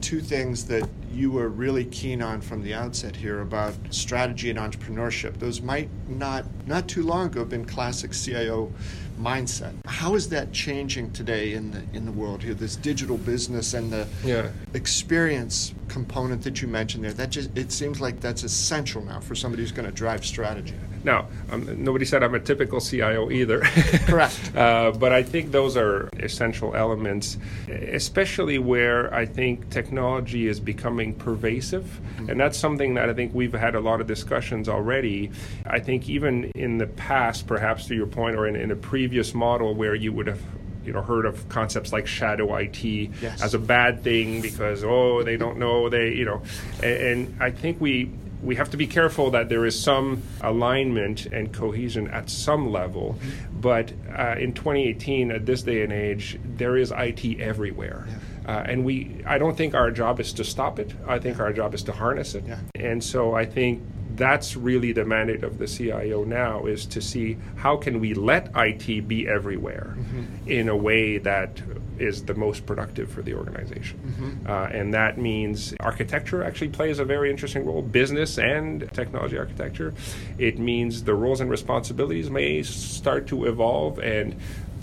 two 0.00 0.20
things 0.20 0.64
that 0.64 0.88
you 1.12 1.30
were 1.30 1.48
really 1.48 1.84
keen 1.84 2.20
on 2.22 2.40
from 2.40 2.62
the 2.62 2.74
outset 2.74 3.16
here 3.16 3.40
about 3.40 3.74
strategy 3.90 4.50
and 4.50 4.58
entrepreneurship. 4.58 5.38
Those 5.38 5.60
might 5.62 5.88
not, 6.08 6.44
not 6.66 6.86
too 6.88 7.02
long 7.02 7.26
ago, 7.26 7.40
have 7.40 7.48
been 7.48 7.64
classic 7.64 8.12
CIO 8.12 8.70
mindset. 9.18 9.72
How 9.86 10.14
is 10.14 10.28
that 10.30 10.52
changing 10.52 11.10
today 11.12 11.52
in 11.54 11.70
the 11.72 11.82
in 11.92 12.04
the 12.04 12.12
world 12.12 12.42
here? 12.42 12.54
This 12.54 12.76
digital 12.76 13.16
business 13.18 13.74
and 13.74 13.92
the 13.92 14.06
Yeah. 14.24 14.48
experience 14.74 15.74
component 15.88 16.42
that 16.42 16.60
you 16.62 16.68
mentioned 16.68 17.02
there. 17.04 17.12
That 17.12 17.30
just 17.30 17.56
it 17.56 17.72
seems 17.72 18.00
like 18.00 18.20
that's 18.20 18.42
essential 18.44 19.02
now 19.04 19.20
for 19.20 19.34
somebody 19.34 19.62
who's 19.62 19.72
going 19.72 19.86
to 19.88 19.94
drive 19.94 20.24
strategy. 20.24 20.74
Now, 21.04 21.28
um, 21.50 21.82
nobody 21.84 22.04
said 22.04 22.22
I'm 22.22 22.34
a 22.34 22.40
typical 22.40 22.80
CIO 22.80 23.30
either. 23.30 23.60
Correct. 24.06 24.38
uh, 24.56 24.90
but 24.92 25.12
I 25.12 25.22
think 25.22 25.52
those 25.52 25.76
are 25.76 26.08
essential 26.18 26.74
elements, 26.74 27.38
especially 27.68 28.58
where 28.58 29.12
I 29.14 29.24
think 29.24 29.70
technology 29.70 30.48
is 30.48 30.58
becoming 30.60 31.14
pervasive. 31.14 32.00
And 32.28 32.38
that's 32.38 32.58
something 32.58 32.94
that 32.94 33.08
I 33.08 33.14
think 33.14 33.32
we've 33.32 33.52
had 33.52 33.74
a 33.76 33.80
lot 33.80 34.00
of 34.00 34.06
discussions 34.08 34.68
already. 34.68 35.30
I 35.66 35.78
think 35.78 36.08
even 36.08 36.50
in 36.56 36.78
the 36.78 36.86
past, 36.88 37.46
perhaps 37.46 37.86
to 37.86 37.94
your 37.94 38.06
point, 38.08 38.36
or 38.36 38.46
in, 38.48 38.56
in 38.56 38.70
a 38.72 38.76
previous 38.76 39.07
model 39.34 39.74
where 39.74 39.94
you 39.94 40.12
would 40.12 40.26
have 40.26 40.40
you 40.84 40.92
know 40.92 41.02
heard 41.02 41.26
of 41.26 41.48
concepts 41.48 41.92
like 41.92 42.06
shadow 42.06 42.54
IT 42.56 42.82
Yes. 42.84 43.42
as 43.42 43.52
a 43.54 43.58
bad 43.58 44.02
thing 44.02 44.40
because 44.40 44.82
oh 44.84 45.22
they 45.22 45.36
don't 45.36 45.58
know 45.58 45.88
they 45.88 46.12
you 46.14 46.24
know. 46.24 46.42
And, 46.82 47.02
and 47.30 47.42
I 47.42 47.50
think 47.50 47.80
we 47.80 48.10
we 48.42 48.54
have 48.54 48.70
to 48.70 48.76
be 48.76 48.86
careful 48.86 49.32
that 49.32 49.48
there 49.48 49.66
is 49.66 49.78
some 49.78 50.22
alignment 50.42 51.26
and 51.26 51.52
cohesion 51.52 52.08
at 52.08 52.30
some 52.30 52.70
level. 52.70 53.18
But 53.60 53.92
uh, 54.16 54.36
in 54.38 54.52
2018 54.52 55.32
at 55.32 55.44
this 55.44 55.62
day 55.62 55.82
and 55.82 55.92
age 55.92 56.38
there 56.56 56.76
is 56.76 56.92
IT 56.96 57.40
everywhere. 57.40 58.06
Uh, 58.46 58.62
and 58.64 58.84
we 58.84 59.22
I 59.26 59.36
don't 59.38 59.56
think 59.56 59.74
our 59.74 59.90
job 59.90 60.20
is 60.20 60.32
to 60.34 60.44
stop 60.44 60.78
it. 60.78 60.92
I 61.06 61.18
think 61.18 61.38
our 61.40 61.52
job 61.52 61.74
is 61.74 61.82
to 61.84 61.92
harness 61.92 62.34
it. 62.34 62.44
Yeah. 62.46 62.58
and 62.76 63.02
so 63.04 63.34
I 63.34 63.44
think 63.44 63.82
that's 64.18 64.56
really 64.56 64.92
the 64.92 65.04
mandate 65.04 65.44
of 65.44 65.58
the 65.58 65.66
CIO 65.66 66.24
now 66.24 66.66
is 66.66 66.84
to 66.86 67.00
see 67.00 67.38
how 67.56 67.76
can 67.76 68.00
we 68.00 68.14
let 68.14 68.50
IT 68.54 69.08
be 69.08 69.28
everywhere 69.28 69.96
mm-hmm. 69.96 70.50
in 70.50 70.68
a 70.68 70.76
way 70.76 71.18
that 71.18 71.62
is 71.98 72.24
the 72.24 72.34
most 72.34 72.66
productive 72.66 73.10
for 73.10 73.22
the 73.22 73.34
organization. 73.34 73.98
Mm-hmm. 73.98 74.50
Uh, 74.50 74.66
and 74.66 74.94
that 74.94 75.18
means 75.18 75.74
architecture 75.80 76.42
actually 76.42 76.68
plays 76.68 76.98
a 76.98 77.04
very 77.04 77.30
interesting 77.30 77.64
role, 77.64 77.82
business 77.82 78.38
and 78.38 78.88
technology 78.92 79.38
architecture. 79.38 79.94
It 80.38 80.58
means 80.58 81.04
the 81.04 81.14
roles 81.14 81.40
and 81.40 81.50
responsibilities 81.50 82.30
may 82.30 82.62
start 82.62 83.26
to 83.28 83.46
evolve 83.46 83.98
and 83.98 84.36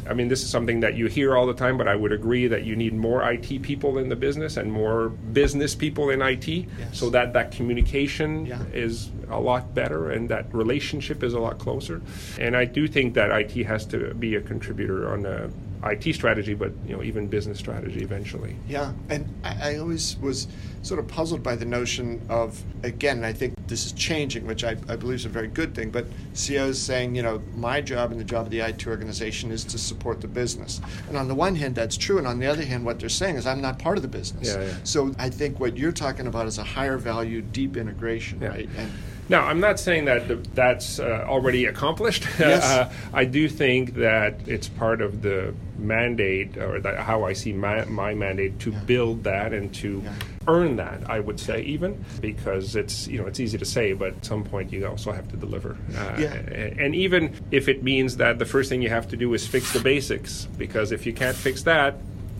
I 0.07 0.13
mean, 0.13 0.27
this 0.27 0.43
is 0.43 0.49
something 0.49 0.79
that 0.81 0.95
you 0.95 1.07
hear 1.07 1.35
all 1.35 1.45
the 1.45 1.53
time, 1.53 1.77
but 1.77 1.87
I 1.87 1.95
would 1.95 2.11
agree 2.11 2.47
that 2.47 2.63
you 2.63 2.75
need 2.75 2.93
more 2.93 3.27
IT 3.29 3.61
people 3.61 3.97
in 3.97 4.09
the 4.09 4.15
business 4.15 4.57
and 4.57 4.71
more 4.71 5.09
business 5.09 5.75
people 5.75 6.09
in 6.09 6.21
IT 6.21 6.47
yes. 6.47 6.67
so 6.91 7.09
that 7.09 7.33
that 7.33 7.51
communication 7.51 8.45
yeah. 8.45 8.61
is 8.73 9.09
a 9.29 9.39
lot 9.39 9.73
better 9.73 10.11
and 10.11 10.29
that 10.29 10.53
relationship 10.53 11.23
is 11.23 11.33
a 11.33 11.39
lot 11.39 11.57
closer. 11.57 12.01
And 12.39 12.55
I 12.55 12.65
do 12.65 12.87
think 12.87 13.13
that 13.15 13.31
IT 13.31 13.65
has 13.65 13.85
to 13.87 14.13
be 14.13 14.35
a 14.35 14.41
contributor 14.41 15.11
on 15.11 15.25
a 15.25 15.49
IT 15.85 16.15
strategy, 16.15 16.55
but 16.55 16.71
you 16.87 16.95
know 16.95 17.03
even 17.03 17.27
business 17.27 17.59
strategy 17.59 18.01
eventually. 18.01 18.55
Yeah, 18.67 18.93
and 19.09 19.27
I, 19.43 19.73
I, 19.73 19.77
always 19.77 20.17
was 20.17 20.47
sort 20.81 20.99
of 20.99 21.07
puzzled 21.07 21.43
by 21.43 21.55
the 21.55 21.65
notion 21.65 22.25
of 22.27 22.59
again. 22.83 23.23
I 23.23 23.33
think 23.33 23.55
this 23.67 23.85
is 23.85 23.91
changing, 23.91 24.47
which 24.47 24.63
I, 24.63 24.71
I 24.89 24.95
believe 24.95 25.15
is 25.15 25.25
a 25.25 25.29
very 25.29 25.47
good 25.47 25.75
thing. 25.75 25.91
But 25.91 26.07
CEOs 26.33 26.79
saying, 26.79 27.13
you 27.13 27.21
know, 27.21 27.41
my 27.55 27.81
job 27.81 28.11
and 28.11 28.19
the 28.19 28.23
job 28.23 28.47
of 28.47 28.51
the 28.51 28.61
IT 28.61 28.87
organization 28.87 29.51
is 29.51 29.63
to 29.65 29.77
support 29.77 30.21
the 30.21 30.27
business. 30.27 30.81
And 31.07 31.17
on 31.17 31.27
the 31.27 31.35
one 31.35 31.55
hand, 31.55 31.75
that's 31.75 31.97
true, 31.97 32.17
and 32.17 32.25
on 32.25 32.39
the 32.39 32.47
other 32.47 32.63
hand, 32.63 32.83
what 32.83 32.99
they're 32.99 33.09
saying 33.09 33.35
is 33.35 33.45
I'm 33.45 33.61
not 33.61 33.77
part 33.77 33.97
of 33.97 34.01
the 34.01 34.07
business. 34.07 34.55
Yeah, 34.55 34.63
yeah. 34.63 34.73
So 34.83 35.13
I 35.19 35.29
think 35.29 35.59
what 35.59 35.77
you're 35.77 35.91
talking 35.91 36.25
about 36.25 36.47
is 36.47 36.57
a 36.57 36.63
higher 36.63 36.97
value, 36.97 37.41
deep 37.41 37.77
integration, 37.77 38.41
yeah. 38.41 38.47
right? 38.47 38.69
And 38.77 38.91
now, 39.27 39.45
I'm 39.45 39.59
not 39.59 39.79
saying 39.79 40.05
that 40.05 40.53
that's 40.53 40.99
uh, 40.99 41.25
already 41.27 41.65
accomplished. 41.65 42.27
Yes. 42.45 42.63
uh, 42.63 42.91
I 43.13 43.25
do 43.25 43.47
think 43.47 43.95
that 43.95 44.47
it's 44.47 44.67
part 44.67 45.01
of 45.01 45.21
the 45.21 45.53
mandate, 45.77 46.57
or 46.57 46.79
that 46.81 46.99
how 46.99 47.23
I 47.23 47.33
see 47.33 47.53
my, 47.53 47.85
my 47.85 48.13
mandate, 48.13 48.59
to 48.59 48.71
yeah. 48.71 48.79
build 48.79 49.23
that 49.23 49.53
and 49.53 49.73
to 49.75 50.01
yeah. 50.03 50.13
earn 50.47 50.75
that. 50.75 51.09
I 51.09 51.19
would 51.21 51.39
say 51.39 51.61
even 51.61 52.03
because 52.19 52.75
it's 52.75 53.07
you 53.07 53.19
know 53.19 53.25
it's 53.25 53.39
easy 53.39 53.57
to 53.57 53.65
say, 53.65 53.93
but 53.93 54.09
at 54.17 54.25
some 54.25 54.43
point 54.43 54.71
you 54.71 54.85
also 54.85 55.11
have 55.11 55.27
to 55.29 55.37
deliver. 55.37 55.77
Uh, 55.97 56.15
yeah. 56.19 56.33
And 56.77 56.93
even 56.93 57.33
if 57.51 57.67
it 57.67 57.83
means 57.83 58.17
that 58.17 58.37
the 58.37 58.45
first 58.45 58.69
thing 58.69 58.81
you 58.81 58.89
have 58.89 59.07
to 59.09 59.17
do 59.17 59.33
is 59.33 59.47
fix 59.47 59.73
the 59.73 59.79
basics, 59.79 60.45
because 60.57 60.91
if 60.91 61.05
you 61.05 61.13
can't 61.13 61.37
fix 61.37 61.63
that, 61.63 61.95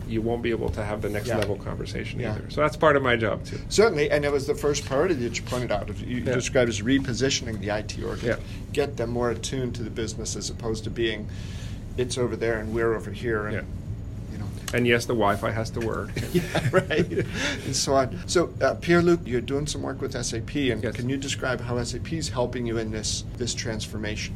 you 0.07 0.21
won't 0.21 0.41
be 0.41 0.51
able 0.51 0.69
to 0.69 0.83
have 0.83 1.01
the 1.01 1.09
next 1.09 1.27
yeah. 1.27 1.37
level 1.37 1.55
conversation 1.57 2.19
yeah. 2.19 2.33
either. 2.33 2.49
So 2.49 2.61
that's 2.61 2.77
part 2.77 2.95
of 2.95 3.03
my 3.03 3.15
job 3.15 3.45
too. 3.45 3.59
Certainly, 3.69 4.11
and 4.11 4.25
it 4.25 4.31
was 4.31 4.47
the 4.47 4.55
first 4.55 4.85
priority 4.85 5.15
that 5.15 5.37
you 5.37 5.43
pointed 5.43 5.71
out. 5.71 5.89
You 5.99 6.17
yeah. 6.17 6.33
described 6.33 6.69
as 6.69 6.81
repositioning 6.81 7.59
the 7.59 7.75
IT 7.77 8.01
org, 8.03 8.21
yeah. 8.21 8.37
get 8.73 8.97
them 8.97 9.11
more 9.11 9.31
attuned 9.31 9.75
to 9.75 9.83
the 9.83 9.89
business 9.89 10.35
as 10.35 10.49
opposed 10.49 10.83
to 10.85 10.89
being 10.89 11.29
it's 11.97 12.17
over 12.17 12.35
there 12.35 12.59
and 12.59 12.73
we're 12.73 12.93
over 12.93 13.11
here. 13.11 13.47
And, 13.47 13.67
you 14.31 14.37
know. 14.37 14.45
And 14.73 14.85
yes, 14.87 15.05
the 15.05 15.13
Wi-Fi 15.13 15.51
has 15.51 15.69
to 15.71 15.79
work. 15.79 16.11
yeah, 16.33 16.69
right, 16.71 17.09
and 17.09 17.75
so 17.75 17.95
on. 17.95 18.19
So, 18.27 18.53
uh, 18.61 18.75
Pierre-Luc, 18.75 19.21
you're 19.25 19.41
doing 19.41 19.67
some 19.67 19.81
work 19.81 20.01
with 20.01 20.11
SAP, 20.11 20.55
and 20.55 20.83
yes. 20.83 20.95
can 20.95 21.09
you 21.09 21.17
describe 21.17 21.61
how 21.61 21.81
SAP 21.81 22.13
is 22.13 22.29
helping 22.29 22.65
you 22.65 22.77
in 22.77 22.91
this 22.91 23.23
this 23.37 23.53
transformation? 23.53 24.33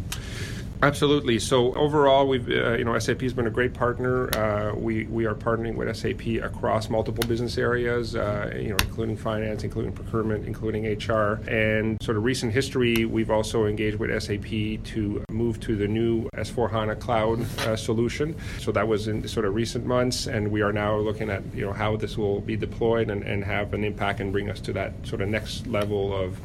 Absolutely. 0.81 1.39
So 1.39 1.73
overall, 1.73 2.25
we've 2.25 2.47
uh, 2.47 2.77
you 2.77 2.85
know 2.85 2.97
SAP 2.97 3.19
has 3.21 3.33
been 3.33 3.47
a 3.47 3.51
great 3.51 3.73
partner. 3.73 4.29
Uh, 4.37 4.73
we 4.75 5.03
we 5.05 5.25
are 5.25 5.35
partnering 5.35 5.75
with 5.75 5.93
SAP 5.93 6.41
across 6.41 6.89
multiple 6.89 7.27
business 7.27 7.57
areas, 7.57 8.15
uh, 8.15 8.53
you 8.55 8.69
know, 8.69 8.77
including 8.83 9.17
finance, 9.17 9.65
including 9.65 9.91
procurement, 9.91 10.47
including 10.47 10.85
HR, 10.85 11.41
and 11.49 12.01
sort 12.01 12.15
of 12.15 12.23
recent 12.23 12.53
history. 12.53 13.03
We've 13.03 13.29
also 13.29 13.65
engaged 13.65 13.99
with 13.99 14.09
SAP 14.23 14.81
to 14.93 15.21
move 15.29 15.59
to 15.61 15.75
the 15.75 15.87
new 15.87 16.29
S4 16.37 16.71
HANA 16.71 16.95
cloud 16.95 17.41
uh, 17.59 17.75
solution. 17.75 18.33
So 18.59 18.71
that 18.71 18.87
was 18.87 19.09
in 19.09 19.27
sort 19.27 19.45
of 19.45 19.55
recent 19.55 19.85
months, 19.85 20.27
and 20.27 20.49
we 20.49 20.61
are 20.61 20.71
now 20.71 20.95
looking 20.95 21.29
at 21.29 21.43
you 21.53 21.65
know 21.65 21.73
how 21.73 21.97
this 21.97 22.17
will 22.17 22.39
be 22.39 22.55
deployed 22.55 23.09
and, 23.09 23.23
and 23.23 23.43
have 23.43 23.73
an 23.73 23.83
impact 23.83 24.21
and 24.21 24.31
bring 24.31 24.49
us 24.49 24.61
to 24.61 24.73
that 24.73 24.93
sort 25.03 25.19
of 25.19 25.27
next 25.27 25.67
level 25.67 26.15
of 26.15 26.39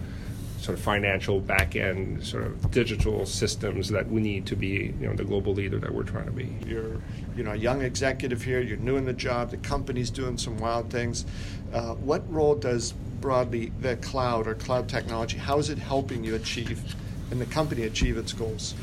sort 0.64 0.78
of 0.78 0.82
financial 0.82 1.40
back 1.40 1.76
end 1.76 2.24
sort 2.24 2.42
of 2.44 2.70
digital 2.70 3.26
systems 3.26 3.90
that 3.90 4.08
we 4.08 4.18
need 4.22 4.46
to 4.46 4.56
be 4.56 4.94
you 4.98 5.06
know 5.06 5.14
the 5.14 5.24
global 5.24 5.52
leader 5.52 5.78
that 5.78 5.92
we're 5.92 6.02
trying 6.02 6.24
to 6.24 6.32
be. 6.32 6.56
You're 6.66 7.02
you 7.36 7.44
know 7.44 7.52
a 7.52 7.56
young 7.56 7.82
executive 7.82 8.42
here 8.42 8.60
you're 8.60 8.78
new 8.78 8.96
in 8.96 9.04
the 9.04 9.12
job 9.12 9.50
the 9.50 9.58
company's 9.58 10.08
doing 10.08 10.38
some 10.38 10.56
wild 10.56 10.90
things. 10.90 11.26
Uh, 11.72 11.94
what 11.96 12.22
role 12.32 12.54
does 12.54 12.92
broadly 13.20 13.72
the 13.80 13.96
cloud 13.96 14.46
or 14.46 14.54
cloud 14.54 14.88
technology 14.88 15.36
how 15.36 15.58
is 15.58 15.68
it 15.68 15.78
helping 15.78 16.24
you 16.24 16.34
achieve 16.34 16.94
and 17.30 17.40
the 17.40 17.46
company 17.46 17.82
achieve 17.82 18.16
its 18.16 18.32
goals 18.32 18.74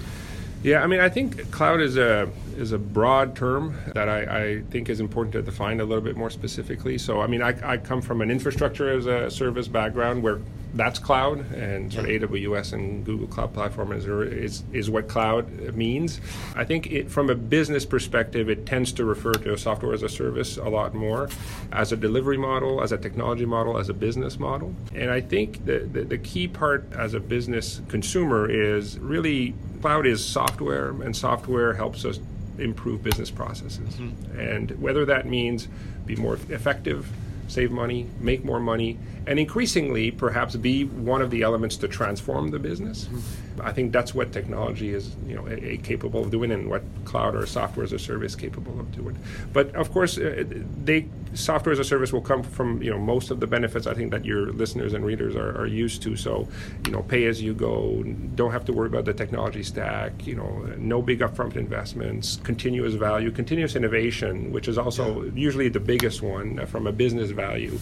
yeah, 0.63 0.83
I 0.83 0.87
mean, 0.87 0.99
I 0.99 1.09
think 1.09 1.51
cloud 1.51 1.81
is 1.81 1.97
a 1.97 2.29
is 2.57 2.71
a 2.71 2.77
broad 2.77 3.35
term 3.35 3.75
that 3.93 4.09
I, 4.09 4.19
I, 4.21 4.61
think 4.69 4.89
is 4.89 4.99
important 4.99 5.33
to 5.33 5.41
define 5.41 5.79
a 5.79 5.85
little 5.85 6.03
bit 6.03 6.17
more 6.17 6.29
specifically. 6.29 6.97
So, 6.97 7.21
I 7.21 7.27
mean, 7.27 7.41
I, 7.41 7.55
I 7.71 7.77
come 7.77 8.01
from 8.01 8.21
an 8.21 8.29
infrastructure 8.29 8.91
as 8.91 9.05
a 9.05 9.31
service 9.31 9.67
background 9.67 10.21
where 10.21 10.41
that's 10.73 10.99
cloud, 10.99 11.51
and 11.53 11.91
sort 11.91 12.09
of 12.09 12.11
AWS 12.11 12.73
and 12.73 13.05
Google 13.05 13.27
Cloud 13.27 13.53
Platform 13.53 13.91
is, 13.91 14.05
is, 14.05 14.63
is 14.71 14.89
what 14.89 15.07
cloud 15.07 15.75
means. 15.75 16.21
I 16.55 16.63
think 16.63 16.91
it, 16.91 17.11
from 17.11 17.29
a 17.29 17.35
business 17.35 17.85
perspective, 17.85 18.49
it 18.49 18.65
tends 18.65 18.93
to 18.93 19.05
refer 19.05 19.33
to 19.33 19.57
software 19.57 19.93
as 19.93 20.03
a 20.03 20.09
service 20.09 20.57
a 20.57 20.69
lot 20.69 20.93
more, 20.93 21.29
as 21.73 21.91
a 21.91 21.97
delivery 21.97 22.37
model, 22.37 22.81
as 22.81 22.91
a 22.91 22.97
technology 22.97 23.45
model, 23.45 23.77
as 23.77 23.89
a 23.89 23.93
business 23.93 24.39
model. 24.39 24.73
And 24.95 25.11
I 25.11 25.19
think 25.19 25.65
the, 25.65 25.79
the, 25.79 26.03
the 26.03 26.17
key 26.17 26.47
part 26.47 26.85
as 26.93 27.13
a 27.13 27.19
business 27.19 27.81
consumer 27.89 28.49
is 28.49 28.97
really 28.99 29.53
cloud 29.81 30.05
is 30.05 30.23
software, 30.23 30.89
and 30.89 31.15
software 31.15 31.73
helps 31.73 32.05
us 32.05 32.19
improve 32.57 33.03
business 33.03 33.31
processes. 33.31 33.95
Mm-hmm. 33.95 34.39
And 34.39 34.71
whether 34.81 35.05
that 35.05 35.25
means 35.25 35.67
be 36.05 36.15
more 36.15 36.35
effective, 36.49 37.09
save 37.47 37.71
money, 37.71 38.07
make 38.19 38.45
more 38.45 38.59
money, 38.59 38.97
and 39.27 39.39
increasingly 39.39 40.11
perhaps 40.11 40.55
be 40.55 40.85
one 40.85 41.21
of 41.21 41.29
the 41.29 41.41
elements 41.41 41.77
to 41.77 41.87
transform 41.87 42.49
the 42.49 42.59
business. 42.59 43.05
Mm-hmm. 43.05 43.61
I 43.61 43.71
think 43.73 43.91
that's 43.91 44.15
what 44.15 44.31
technology 44.31 44.93
is, 44.93 45.15
you 45.27 45.35
know, 45.35 45.47
a, 45.47 45.73
a 45.73 45.77
capable 45.77 46.23
of 46.23 46.31
doing, 46.31 46.51
and 46.51 46.69
what 46.69 46.83
cloud 47.05 47.35
or 47.35 47.45
software 47.45 47.83
as 47.83 47.93
a 47.93 47.99
service 47.99 48.35
capable 48.35 48.79
of 48.79 48.91
doing. 48.91 49.17
But 49.53 49.75
of 49.75 49.91
course, 49.91 50.17
uh, 50.17 50.43
they 50.83 51.07
software 51.33 51.73
as 51.73 51.79
a 51.79 51.83
service 51.83 52.11
will 52.11 52.21
come 52.21 52.43
from 52.43 52.81
you 52.81 52.89
know 52.89 52.99
most 52.99 53.31
of 53.31 53.39
the 53.39 53.47
benefits 53.47 53.87
I 53.87 53.93
think 53.93 54.11
that 54.11 54.25
your 54.25 54.51
listeners 54.51 54.93
and 54.93 55.05
readers 55.05 55.35
are, 55.35 55.57
are 55.57 55.65
used 55.65 56.01
to. 56.03 56.15
So, 56.15 56.47
you 56.85 56.91
know, 56.91 57.03
pay 57.03 57.25
as 57.25 57.41
you 57.41 57.53
go, 57.53 58.03
don't 58.35 58.51
have 58.51 58.65
to 58.65 58.73
worry 58.73 58.87
about 58.87 59.05
the 59.05 59.13
technology 59.13 59.63
stack. 59.63 60.25
You 60.25 60.35
know, 60.35 60.73
no 60.77 61.01
big 61.01 61.19
upfront 61.19 61.55
investments, 61.55 62.39
continuous 62.43 62.93
value, 62.93 63.31
continuous 63.31 63.75
innovation, 63.75 64.51
which 64.51 64.67
is 64.67 64.77
also 64.77 65.23
yeah. 65.23 65.31
usually 65.33 65.69
the 65.69 65.79
biggest 65.79 66.21
one 66.21 66.65
from 66.67 66.87
a 66.87 66.91
business 66.91 67.31
value. 67.31 67.77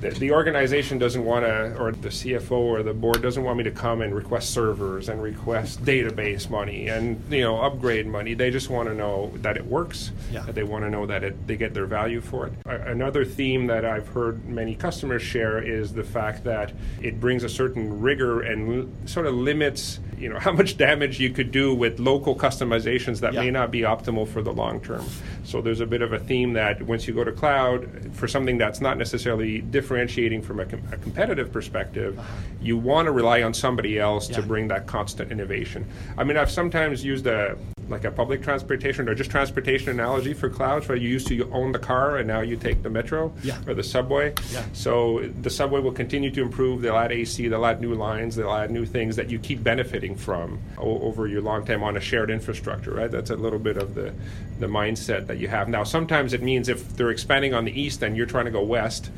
The, 0.00 0.10
the 0.10 0.32
organization 0.32 0.98
doesn't 0.98 1.24
want 1.24 1.44
to, 1.44 1.76
or 1.78 1.92
the 1.92 2.08
CFO 2.08 2.50
or 2.50 2.82
the 2.82 2.92
board 2.92 3.22
doesn't 3.22 3.42
want 3.42 3.58
me 3.58 3.64
to 3.64 3.70
come 3.70 4.02
and 4.02 4.14
request 4.14 4.50
servers 4.50 5.08
and 5.08 5.22
request 5.22 5.84
database 5.84 6.50
money 6.50 6.88
and 6.88 7.22
you 7.30 7.40
know 7.40 7.60
upgrade 7.60 8.06
money. 8.06 8.34
They 8.34 8.50
just 8.50 8.68
want 8.68 8.88
to 8.88 8.94
know 8.94 9.32
that 9.36 9.56
it 9.56 9.64
works. 9.64 10.12
Yeah. 10.30 10.42
That 10.42 10.54
they 10.54 10.64
want 10.64 10.84
to 10.84 10.90
know 10.90 11.06
that 11.06 11.24
it, 11.24 11.46
they 11.46 11.56
get 11.56 11.74
their 11.74 11.86
value 11.86 12.20
for 12.20 12.46
it. 12.46 12.52
Another 12.66 13.24
theme 13.24 13.66
that 13.68 13.84
I've 13.84 14.08
heard 14.08 14.46
many 14.46 14.74
customers 14.74 15.22
share 15.22 15.62
is 15.62 15.92
the 15.92 16.04
fact 16.04 16.44
that 16.44 16.72
it 17.00 17.20
brings 17.20 17.42
a 17.42 17.48
certain 17.48 18.00
rigor 18.00 18.42
and 18.42 18.82
l- 18.82 19.06
sort 19.06 19.26
of 19.26 19.34
limits 19.34 20.00
you 20.18 20.28
know 20.28 20.38
how 20.46 20.52
much 20.52 20.76
damage 20.76 21.20
you 21.20 21.30
could 21.30 21.50
do 21.50 21.74
with 21.74 21.98
local 21.98 22.34
customizations 22.34 23.20
that 23.20 23.34
yeah. 23.34 23.40
may 23.40 23.50
not 23.50 23.70
be 23.70 23.80
optimal 23.80 24.26
for 24.26 24.42
the 24.42 24.52
long 24.52 24.80
term. 24.80 25.04
So 25.44 25.60
there's 25.60 25.80
a 25.80 25.86
bit 25.86 26.02
of 26.02 26.12
a 26.12 26.18
theme 26.18 26.54
that 26.54 26.82
once 26.82 27.06
you 27.06 27.14
go 27.14 27.24
to 27.24 27.32
cloud 27.32 28.14
for 28.14 28.26
something 28.26 28.58
that's 28.58 28.80
not 28.80 28.98
necessarily 28.98 29.60
differentiating 29.86 30.42
from 30.42 30.58
a, 30.58 30.64
a 30.64 30.96
competitive 30.98 31.52
perspective, 31.52 32.18
uh-huh. 32.18 32.28
you 32.60 32.76
want 32.76 33.06
to 33.06 33.12
rely 33.12 33.42
on 33.42 33.54
somebody 33.54 34.00
else 34.00 34.28
yeah. 34.28 34.36
to 34.36 34.42
bring 34.42 34.66
that 34.66 34.84
constant 34.86 35.30
innovation. 35.30 35.86
I 36.18 36.24
mean, 36.24 36.36
I've 36.36 36.50
sometimes 36.50 37.04
used 37.04 37.26
a 37.28 37.56
like 37.88 38.04
a 38.04 38.10
public 38.10 38.42
transportation 38.42 39.08
or 39.08 39.14
just 39.14 39.30
transportation 39.30 39.90
analogy 39.90 40.34
for 40.34 40.50
clouds 40.50 40.88
where 40.88 40.96
you 40.96 41.08
used 41.08 41.28
to 41.28 41.34
you 41.34 41.48
own 41.52 41.70
the 41.70 41.78
car 41.78 42.16
and 42.16 42.26
now 42.26 42.40
you 42.40 42.56
take 42.56 42.82
the 42.82 42.90
metro 42.90 43.32
yeah. 43.44 43.58
or 43.66 43.74
the 43.74 43.82
subway. 43.82 44.34
Yeah. 44.50 44.64
So 44.72 45.30
the 45.42 45.50
subway 45.50 45.80
will 45.80 45.92
continue 45.92 46.30
to 46.32 46.42
improve. 46.42 46.82
They'll 46.82 46.96
add 46.96 47.12
AC, 47.12 47.46
they'll 47.46 47.64
add 47.64 47.80
new 47.80 47.94
lines, 47.94 48.34
they'll 48.34 48.52
add 48.52 48.72
new 48.72 48.86
things 48.86 49.14
that 49.14 49.30
you 49.30 49.38
keep 49.38 49.62
benefiting 49.62 50.16
from 50.16 50.58
o- 50.78 51.00
over 51.02 51.28
your 51.28 51.42
long 51.42 51.64
time 51.64 51.84
on 51.84 51.96
a 51.96 52.00
shared 52.00 52.30
infrastructure, 52.30 52.92
right? 52.92 53.10
That's 53.10 53.30
a 53.30 53.36
little 53.36 53.60
bit 53.60 53.76
of 53.76 53.94
the, 53.94 54.12
the 54.58 54.66
mindset 54.66 55.28
that 55.28 55.38
you 55.38 55.46
have. 55.48 55.68
Now, 55.68 55.84
sometimes 55.84 56.32
it 56.32 56.42
means 56.42 56.68
if 56.68 56.96
they're 56.96 57.10
expanding 57.10 57.54
on 57.54 57.64
the 57.64 57.80
east 57.80 58.02
and 58.02 58.16
you're 58.16 58.26
trying 58.26 58.46
to 58.46 58.50
go 58.50 58.64
west, 58.64 59.10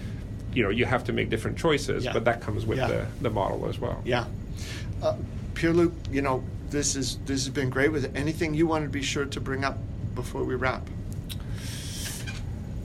you 0.53 0.63
know, 0.63 0.71
you 0.71 0.85
have 0.85 1.05
to 1.05 1.13
make 1.13 1.31
different 1.31 1.59
choices, 1.59 2.05
yeah. 2.05 2.13
but 2.13 2.25
that 2.25 2.41
comes 2.41 2.67
with 2.67 2.79
yeah. 2.79 2.89
the, 2.89 3.07
the 3.23 3.31
model 3.31 3.67
as 3.67 3.79
well. 3.79 4.03
Yeah. 4.05 4.25
Uh, 5.03 5.17
Pierre-Luc, 5.55 5.93
you 6.11 6.23
know, 6.23 6.43
this 6.71 6.97
is 6.97 7.19
this 7.25 7.45
has 7.45 7.53
been 7.55 7.71
great. 7.71 7.93
With 7.93 8.15
anything 8.17 8.55
you 8.55 8.67
want 8.67 8.85
to 8.85 8.91
be 8.91 9.03
sure 9.03 9.25
to 9.25 9.41
bring 9.41 9.65
up 9.65 9.79
before 10.15 10.45
we 10.45 10.55
wrap? 10.55 10.83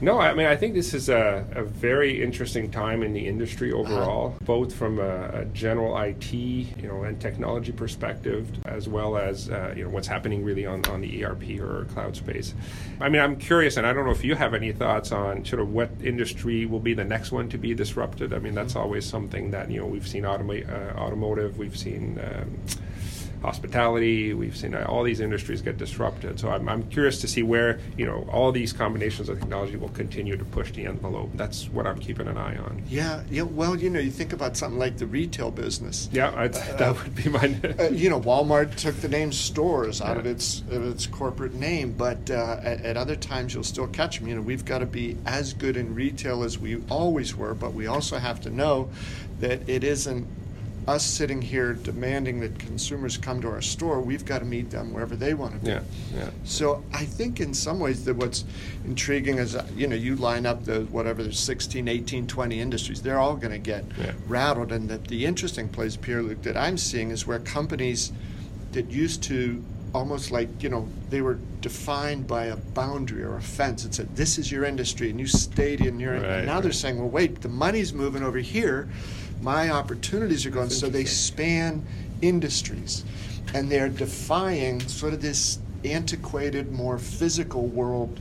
No, 0.03 0.19
I 0.19 0.33
mean 0.33 0.47
I 0.47 0.57
think 0.57 0.73
this 0.73 0.93
is 0.93 1.07
a, 1.07 1.47
a 1.53 1.63
very 1.63 2.21
interesting 2.21 2.69
time 2.69 3.03
in 3.03 3.13
the 3.13 3.25
industry 3.25 3.71
overall, 3.71 4.27
uh-huh. 4.27 4.39
both 4.43 4.75
from 4.75 4.99
a, 4.99 5.29
a, 5.29 5.45
general 5.53 5.97
IT, 5.97 6.33
you 6.33 6.89
know, 6.89 7.03
and 7.03 7.21
technology 7.21 7.71
perspective, 7.71 8.49
as 8.65 8.89
well 8.89 9.15
as 9.15 9.49
uh, 9.49 9.73
you 9.77 9.85
know 9.85 9.89
what's 9.89 10.09
happening 10.09 10.43
really 10.43 10.65
on, 10.65 10.85
on 10.87 10.99
the 10.99 11.23
ERP 11.23 11.57
or 11.61 11.85
cloud 11.93 12.17
space. 12.17 12.53
I 12.99 13.07
mean, 13.07 13.21
I'm 13.21 13.37
curious, 13.37 13.77
and 13.77 13.87
I 13.87 13.93
don't 13.93 14.03
know 14.03 14.11
if 14.11 14.25
you 14.25 14.35
have 14.35 14.53
any 14.53 14.73
thoughts 14.73 15.13
on 15.13 15.45
sort 15.45 15.61
of 15.61 15.71
what 15.71 15.89
industry 16.03 16.65
will 16.65 16.81
be 16.81 16.93
the 16.93 17.05
next 17.05 17.31
one 17.31 17.47
to 17.47 17.57
be 17.57 17.73
disrupted. 17.73 18.33
I 18.33 18.39
mean, 18.39 18.53
that's 18.53 18.73
mm-hmm. 18.73 18.81
always 18.81 19.05
something 19.05 19.51
that 19.51 19.71
you 19.71 19.79
know 19.79 19.85
we've 19.85 20.07
seen 20.07 20.23
automa- 20.23 20.67
uh, 20.69 20.99
automotive, 20.99 21.57
we've 21.57 21.77
seen. 21.77 22.19
Um, 22.19 22.57
hospitality. 23.43 24.33
We've 24.33 24.55
seen 24.55 24.73
all 24.73 25.03
these 25.03 25.19
industries 25.19 25.61
get 25.61 25.77
disrupted. 25.77 26.39
So 26.39 26.49
I'm, 26.49 26.67
I'm 26.69 26.83
curious 26.89 27.19
to 27.21 27.27
see 27.27 27.43
where 27.43 27.79
you 27.97 28.05
know 28.05 28.27
all 28.31 28.51
these 28.51 28.73
combinations 28.73 29.29
of 29.29 29.39
technology 29.39 29.75
will 29.75 29.89
continue 29.89 30.37
to 30.37 30.45
push 30.45 30.71
the 30.71 30.85
envelope. 30.85 31.29
That's 31.35 31.69
what 31.69 31.85
I'm 31.85 31.99
keeping 31.99 32.27
an 32.27 32.37
eye 32.37 32.57
on. 32.57 32.81
Yeah, 32.87 33.23
yeah. 33.29 33.43
Well, 33.43 33.75
you 33.75 33.89
know, 33.89 33.99
you 33.99 34.11
think 34.11 34.33
about 34.33 34.57
something 34.57 34.79
like 34.79 34.97
the 34.97 35.05
retail 35.05 35.51
business. 35.51 36.09
Yeah, 36.11 36.29
uh, 36.29 36.47
that 36.47 37.03
would 37.03 37.15
be 37.15 37.29
my. 37.29 37.55
uh, 37.79 37.89
you 37.89 38.09
know, 38.09 38.21
Walmart 38.21 38.75
took 38.75 38.95
the 39.01 39.09
name 39.09 39.31
stores 39.31 40.01
out 40.01 40.15
yeah. 40.15 40.19
of 40.19 40.25
its 40.25 40.61
of 40.71 40.85
its 40.85 41.05
corporate 41.05 41.53
name, 41.53 41.93
but 41.93 42.31
uh, 42.31 42.59
at, 42.63 42.81
at, 42.81 42.97
other 42.97 43.15
times 43.15 43.53
you'll 43.53 43.63
still 43.63 43.87
catch 43.87 44.19
them. 44.19 44.27
You 44.29 44.35
know, 44.35 44.41
we've 44.41 44.65
got 44.65 44.79
to 44.79 44.85
be 44.85 45.17
as 45.25 45.53
good 45.53 45.75
in 45.75 45.93
retail 45.93 46.43
as 46.43 46.57
we 46.57 46.81
always 46.89 47.35
were, 47.35 47.53
but 47.53 47.73
we 47.73 47.87
also 47.87 48.17
have 48.17 48.39
to 48.41 48.49
know 48.49 48.89
that 49.39 49.67
it 49.67 49.83
isn't 49.83 50.25
us 50.87 51.03
sitting 51.03 51.41
here 51.41 51.73
demanding 51.73 52.39
that 52.41 52.57
consumers 52.59 53.17
come 53.17 53.41
to 53.41 53.49
our 53.49 53.61
store, 53.61 54.01
we've 54.01 54.25
got 54.25 54.39
to 54.39 54.45
meet 54.45 54.69
them 54.69 54.93
wherever 54.93 55.15
they 55.15 55.33
want 55.33 55.53
to 55.53 55.59
be. 55.59 55.71
Yeah, 55.71 55.81
yeah. 56.15 56.29
So 56.43 56.83
I 56.93 57.05
think 57.05 57.39
in 57.39 57.53
some 57.53 57.79
ways 57.79 58.03
that 58.05 58.15
what's 58.15 58.43
intriguing 58.85 59.37
is, 59.37 59.55
uh, 59.55 59.65
you 59.75 59.87
know, 59.87 59.95
you 59.95 60.15
line 60.15 60.45
up 60.45 60.65
the 60.65 60.81
whatever, 60.85 61.23
the 61.23 61.33
16, 61.33 61.87
18, 61.87 62.27
20 62.27 62.59
industries, 62.59 63.01
they're 63.01 63.19
all 63.19 63.35
going 63.35 63.51
to 63.51 63.59
get 63.59 63.85
yeah. 63.97 64.13
rattled. 64.27 64.71
And 64.71 64.89
the, 64.89 64.97
the 64.97 65.25
interesting 65.25 65.69
place, 65.69 65.95
Pierre-Luc, 65.95 66.41
that 66.43 66.57
I'm 66.57 66.77
seeing 66.77 67.11
is 67.11 67.25
where 67.25 67.39
companies 67.39 68.11
that 68.73 68.89
used 68.89 69.23
to 69.23 69.63
almost 69.93 70.31
like 70.31 70.49
you 70.61 70.69
know 70.69 70.87
they 71.09 71.21
were 71.21 71.37
defined 71.61 72.27
by 72.27 72.45
a 72.45 72.55
boundary 72.55 73.23
or 73.23 73.37
a 73.37 73.41
fence 73.41 73.85
and 73.85 73.93
said 73.93 74.15
this 74.15 74.37
is 74.37 74.51
your 74.51 74.63
industry 74.63 75.09
and 75.09 75.19
you 75.19 75.27
stayed 75.27 75.81
in 75.81 75.99
your 75.99 76.13
right, 76.13 76.23
and 76.23 76.45
now 76.47 76.55
right. 76.55 76.63
they're 76.63 76.71
saying 76.71 76.97
well 76.97 77.09
wait 77.09 77.41
the 77.41 77.49
money's 77.49 77.93
moving 77.93 78.23
over 78.23 78.39
here 78.39 78.89
my 79.43 79.69
opportunities 79.69 80.45
are 80.45 80.49
going. 80.49 80.69
So 80.69 80.89
they 80.89 81.05
span 81.05 81.85
industries, 82.21 83.03
and 83.53 83.69
they're 83.69 83.89
defying 83.89 84.79
sort 84.81 85.13
of 85.13 85.21
this 85.21 85.59
antiquated, 85.83 86.71
more 86.71 86.97
physical 86.97 87.67
world 87.67 88.19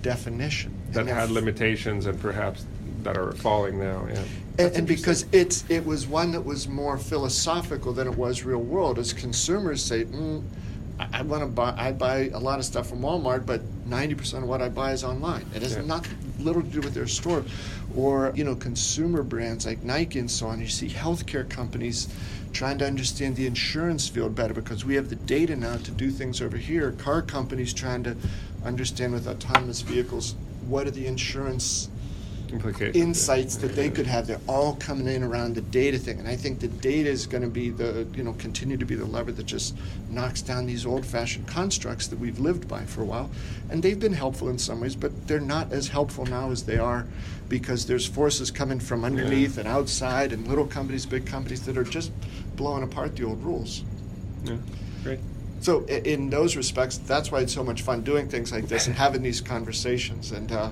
definition 0.00 0.74
that 0.92 1.06
had 1.06 1.30
limitations 1.30 2.06
and 2.06 2.18
perhaps 2.20 2.66
that 3.02 3.16
are 3.16 3.32
falling 3.32 3.78
now. 3.78 4.06
Yeah. 4.08 4.22
And, 4.58 4.76
and, 4.76 4.86
because 4.86 5.24
it's 5.32 5.64
it 5.70 5.84
was 5.84 6.06
one 6.06 6.30
that 6.32 6.44
was 6.44 6.68
more 6.68 6.98
philosophical 6.98 7.92
than 7.92 8.06
it 8.06 8.16
was 8.16 8.42
real 8.42 8.60
world. 8.60 8.98
As 8.98 9.12
consumers 9.12 9.82
say, 9.82 10.04
mm, 10.04 10.42
I, 10.98 11.08
I 11.12 11.22
want 11.22 11.42
to 11.42 11.48
buy. 11.48 11.74
I 11.76 11.92
buy 11.92 12.30
a 12.34 12.38
lot 12.38 12.58
of 12.58 12.64
stuff 12.64 12.88
from 12.88 13.00
Walmart, 13.00 13.46
but 13.46 13.62
ninety 13.86 14.14
percent 14.14 14.42
of 14.42 14.48
what 14.48 14.60
I 14.60 14.68
buy 14.68 14.92
is 14.92 15.04
online. 15.04 15.46
It 15.54 15.62
has 15.62 15.76
yeah. 15.76 15.82
not 15.82 16.06
little 16.42 16.62
to 16.62 16.68
do 16.68 16.80
with 16.80 16.94
their 16.94 17.06
store, 17.06 17.44
or 17.96 18.32
you 18.34 18.44
know, 18.44 18.54
consumer 18.54 19.22
brands 19.22 19.66
like 19.66 19.82
Nike 19.82 20.18
and 20.18 20.30
so 20.30 20.46
on. 20.46 20.60
You 20.60 20.68
see 20.68 20.88
healthcare 20.88 21.48
companies 21.48 22.08
trying 22.52 22.78
to 22.78 22.86
understand 22.86 23.36
the 23.36 23.46
insurance 23.46 24.08
field 24.08 24.34
better 24.34 24.54
because 24.54 24.84
we 24.84 24.94
have 24.94 25.08
the 25.08 25.16
data 25.16 25.56
now 25.56 25.76
to 25.78 25.90
do 25.90 26.10
things 26.10 26.42
over 26.42 26.56
here. 26.56 26.92
Car 26.92 27.22
companies 27.22 27.72
trying 27.72 28.04
to 28.04 28.16
understand 28.64 29.12
with 29.12 29.26
autonomous 29.26 29.80
vehicles 29.80 30.34
what 30.66 30.86
are 30.86 30.90
the 30.92 31.06
insurance 31.06 31.88
insights 32.94 33.56
that 33.56 33.74
they 33.74 33.88
could 33.88 34.06
have. 34.06 34.26
They're 34.26 34.40
all 34.46 34.76
coming 34.76 35.06
in 35.06 35.22
around 35.22 35.54
the 35.54 35.60
data 35.60 35.98
thing, 35.98 36.18
and 36.18 36.28
I 36.28 36.36
think 36.36 36.60
the 36.60 36.68
data 36.68 37.08
is 37.08 37.26
going 37.26 37.42
to 37.42 37.48
be 37.48 37.70
the 37.70 38.06
you 38.14 38.22
know 38.22 38.32
continue 38.34 38.76
to 38.76 38.84
be 38.84 38.94
the 38.94 39.06
lever 39.06 39.32
that 39.32 39.46
just 39.46 39.76
knocks 40.10 40.42
down 40.42 40.66
these 40.66 40.84
old-fashioned 40.84 41.46
constructs 41.46 42.06
that 42.08 42.18
we've 42.18 42.38
lived 42.38 42.68
by 42.68 42.84
for 42.84 43.02
a 43.02 43.04
while, 43.04 43.30
and 43.70 43.82
they've 43.82 43.98
been 43.98 44.12
helpful 44.12 44.48
in 44.48 44.58
some 44.58 44.80
ways, 44.80 44.94
but 44.94 45.26
they're 45.26 45.40
not 45.40 45.72
as 45.72 45.88
helpful 45.88 46.26
now 46.26 46.50
as 46.50 46.64
they 46.64 46.78
are 46.78 47.06
because 47.48 47.86
there's 47.86 48.06
forces 48.06 48.50
coming 48.50 48.80
from 48.80 49.04
underneath 49.04 49.56
yeah. 49.56 49.60
and 49.60 49.68
outside, 49.68 50.32
and 50.32 50.46
little 50.48 50.66
companies, 50.66 51.06
big 51.06 51.26
companies 51.26 51.64
that 51.66 51.76
are 51.76 51.84
just 51.84 52.12
blowing 52.56 52.82
apart 52.82 53.16
the 53.16 53.24
old 53.24 53.42
rules. 53.42 53.84
Yeah, 54.44 54.56
great. 55.02 55.20
So 55.60 55.84
in 55.84 56.28
those 56.28 56.56
respects, 56.56 56.98
that's 56.98 57.30
why 57.30 57.40
it's 57.40 57.54
so 57.54 57.62
much 57.62 57.82
fun 57.82 58.02
doing 58.02 58.28
things 58.28 58.50
like 58.50 58.66
this 58.66 58.88
and 58.88 58.96
having 59.06 59.22
these 59.22 59.40
conversations 59.40 60.32
and. 60.32 60.52
Uh, 60.52 60.70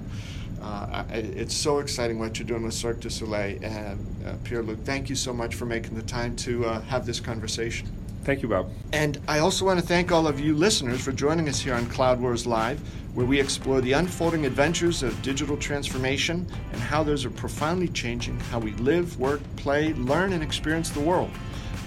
uh, 0.62 1.04
it's 1.10 1.54
so 1.54 1.78
exciting 1.78 2.18
what 2.18 2.38
you're 2.38 2.46
doing 2.46 2.62
with 2.62 2.74
Cirque 2.74 3.00
du 3.00 3.10
Soleil. 3.10 3.58
And 3.62 4.06
uh, 4.26 4.34
Pierre 4.44 4.62
Luc, 4.62 4.78
thank 4.84 5.08
you 5.08 5.16
so 5.16 5.32
much 5.32 5.54
for 5.54 5.66
making 5.66 5.94
the 5.94 6.02
time 6.02 6.36
to 6.36 6.66
uh, 6.66 6.80
have 6.82 7.06
this 7.06 7.20
conversation. 7.20 7.88
Thank 8.22 8.42
you, 8.42 8.48
Bob. 8.48 8.70
And 8.92 9.18
I 9.26 9.38
also 9.38 9.64
want 9.64 9.80
to 9.80 9.86
thank 9.86 10.12
all 10.12 10.26
of 10.26 10.38
you 10.38 10.54
listeners 10.54 11.00
for 11.00 11.10
joining 11.10 11.48
us 11.48 11.58
here 11.58 11.74
on 11.74 11.86
Cloud 11.86 12.20
Wars 12.20 12.46
Live, 12.46 12.78
where 13.14 13.24
we 13.24 13.40
explore 13.40 13.80
the 13.80 13.92
unfolding 13.94 14.44
adventures 14.44 15.02
of 15.02 15.20
digital 15.22 15.56
transformation 15.56 16.46
and 16.72 16.80
how 16.80 17.02
those 17.02 17.24
are 17.24 17.30
profoundly 17.30 17.88
changing 17.88 18.38
how 18.38 18.58
we 18.58 18.72
live, 18.74 19.18
work, 19.18 19.40
play, 19.56 19.94
learn, 19.94 20.34
and 20.34 20.42
experience 20.42 20.90
the 20.90 21.00
world. 21.00 21.30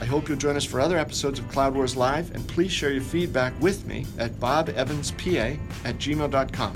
I 0.01 0.05
hope 0.05 0.27
you'll 0.27 0.37
join 0.37 0.57
us 0.57 0.65
for 0.65 0.81
other 0.81 0.97
episodes 0.97 1.37
of 1.39 1.47
Cloud 1.49 1.75
Wars 1.75 1.95
Live, 1.95 2.33
and 2.33 2.45
please 2.47 2.71
share 2.71 2.91
your 2.91 3.03
feedback 3.03 3.53
with 3.61 3.85
me 3.85 4.05
at 4.17 4.31
bobevanspa 4.39 5.57
at 5.85 5.97
gmail.com. 5.97 6.75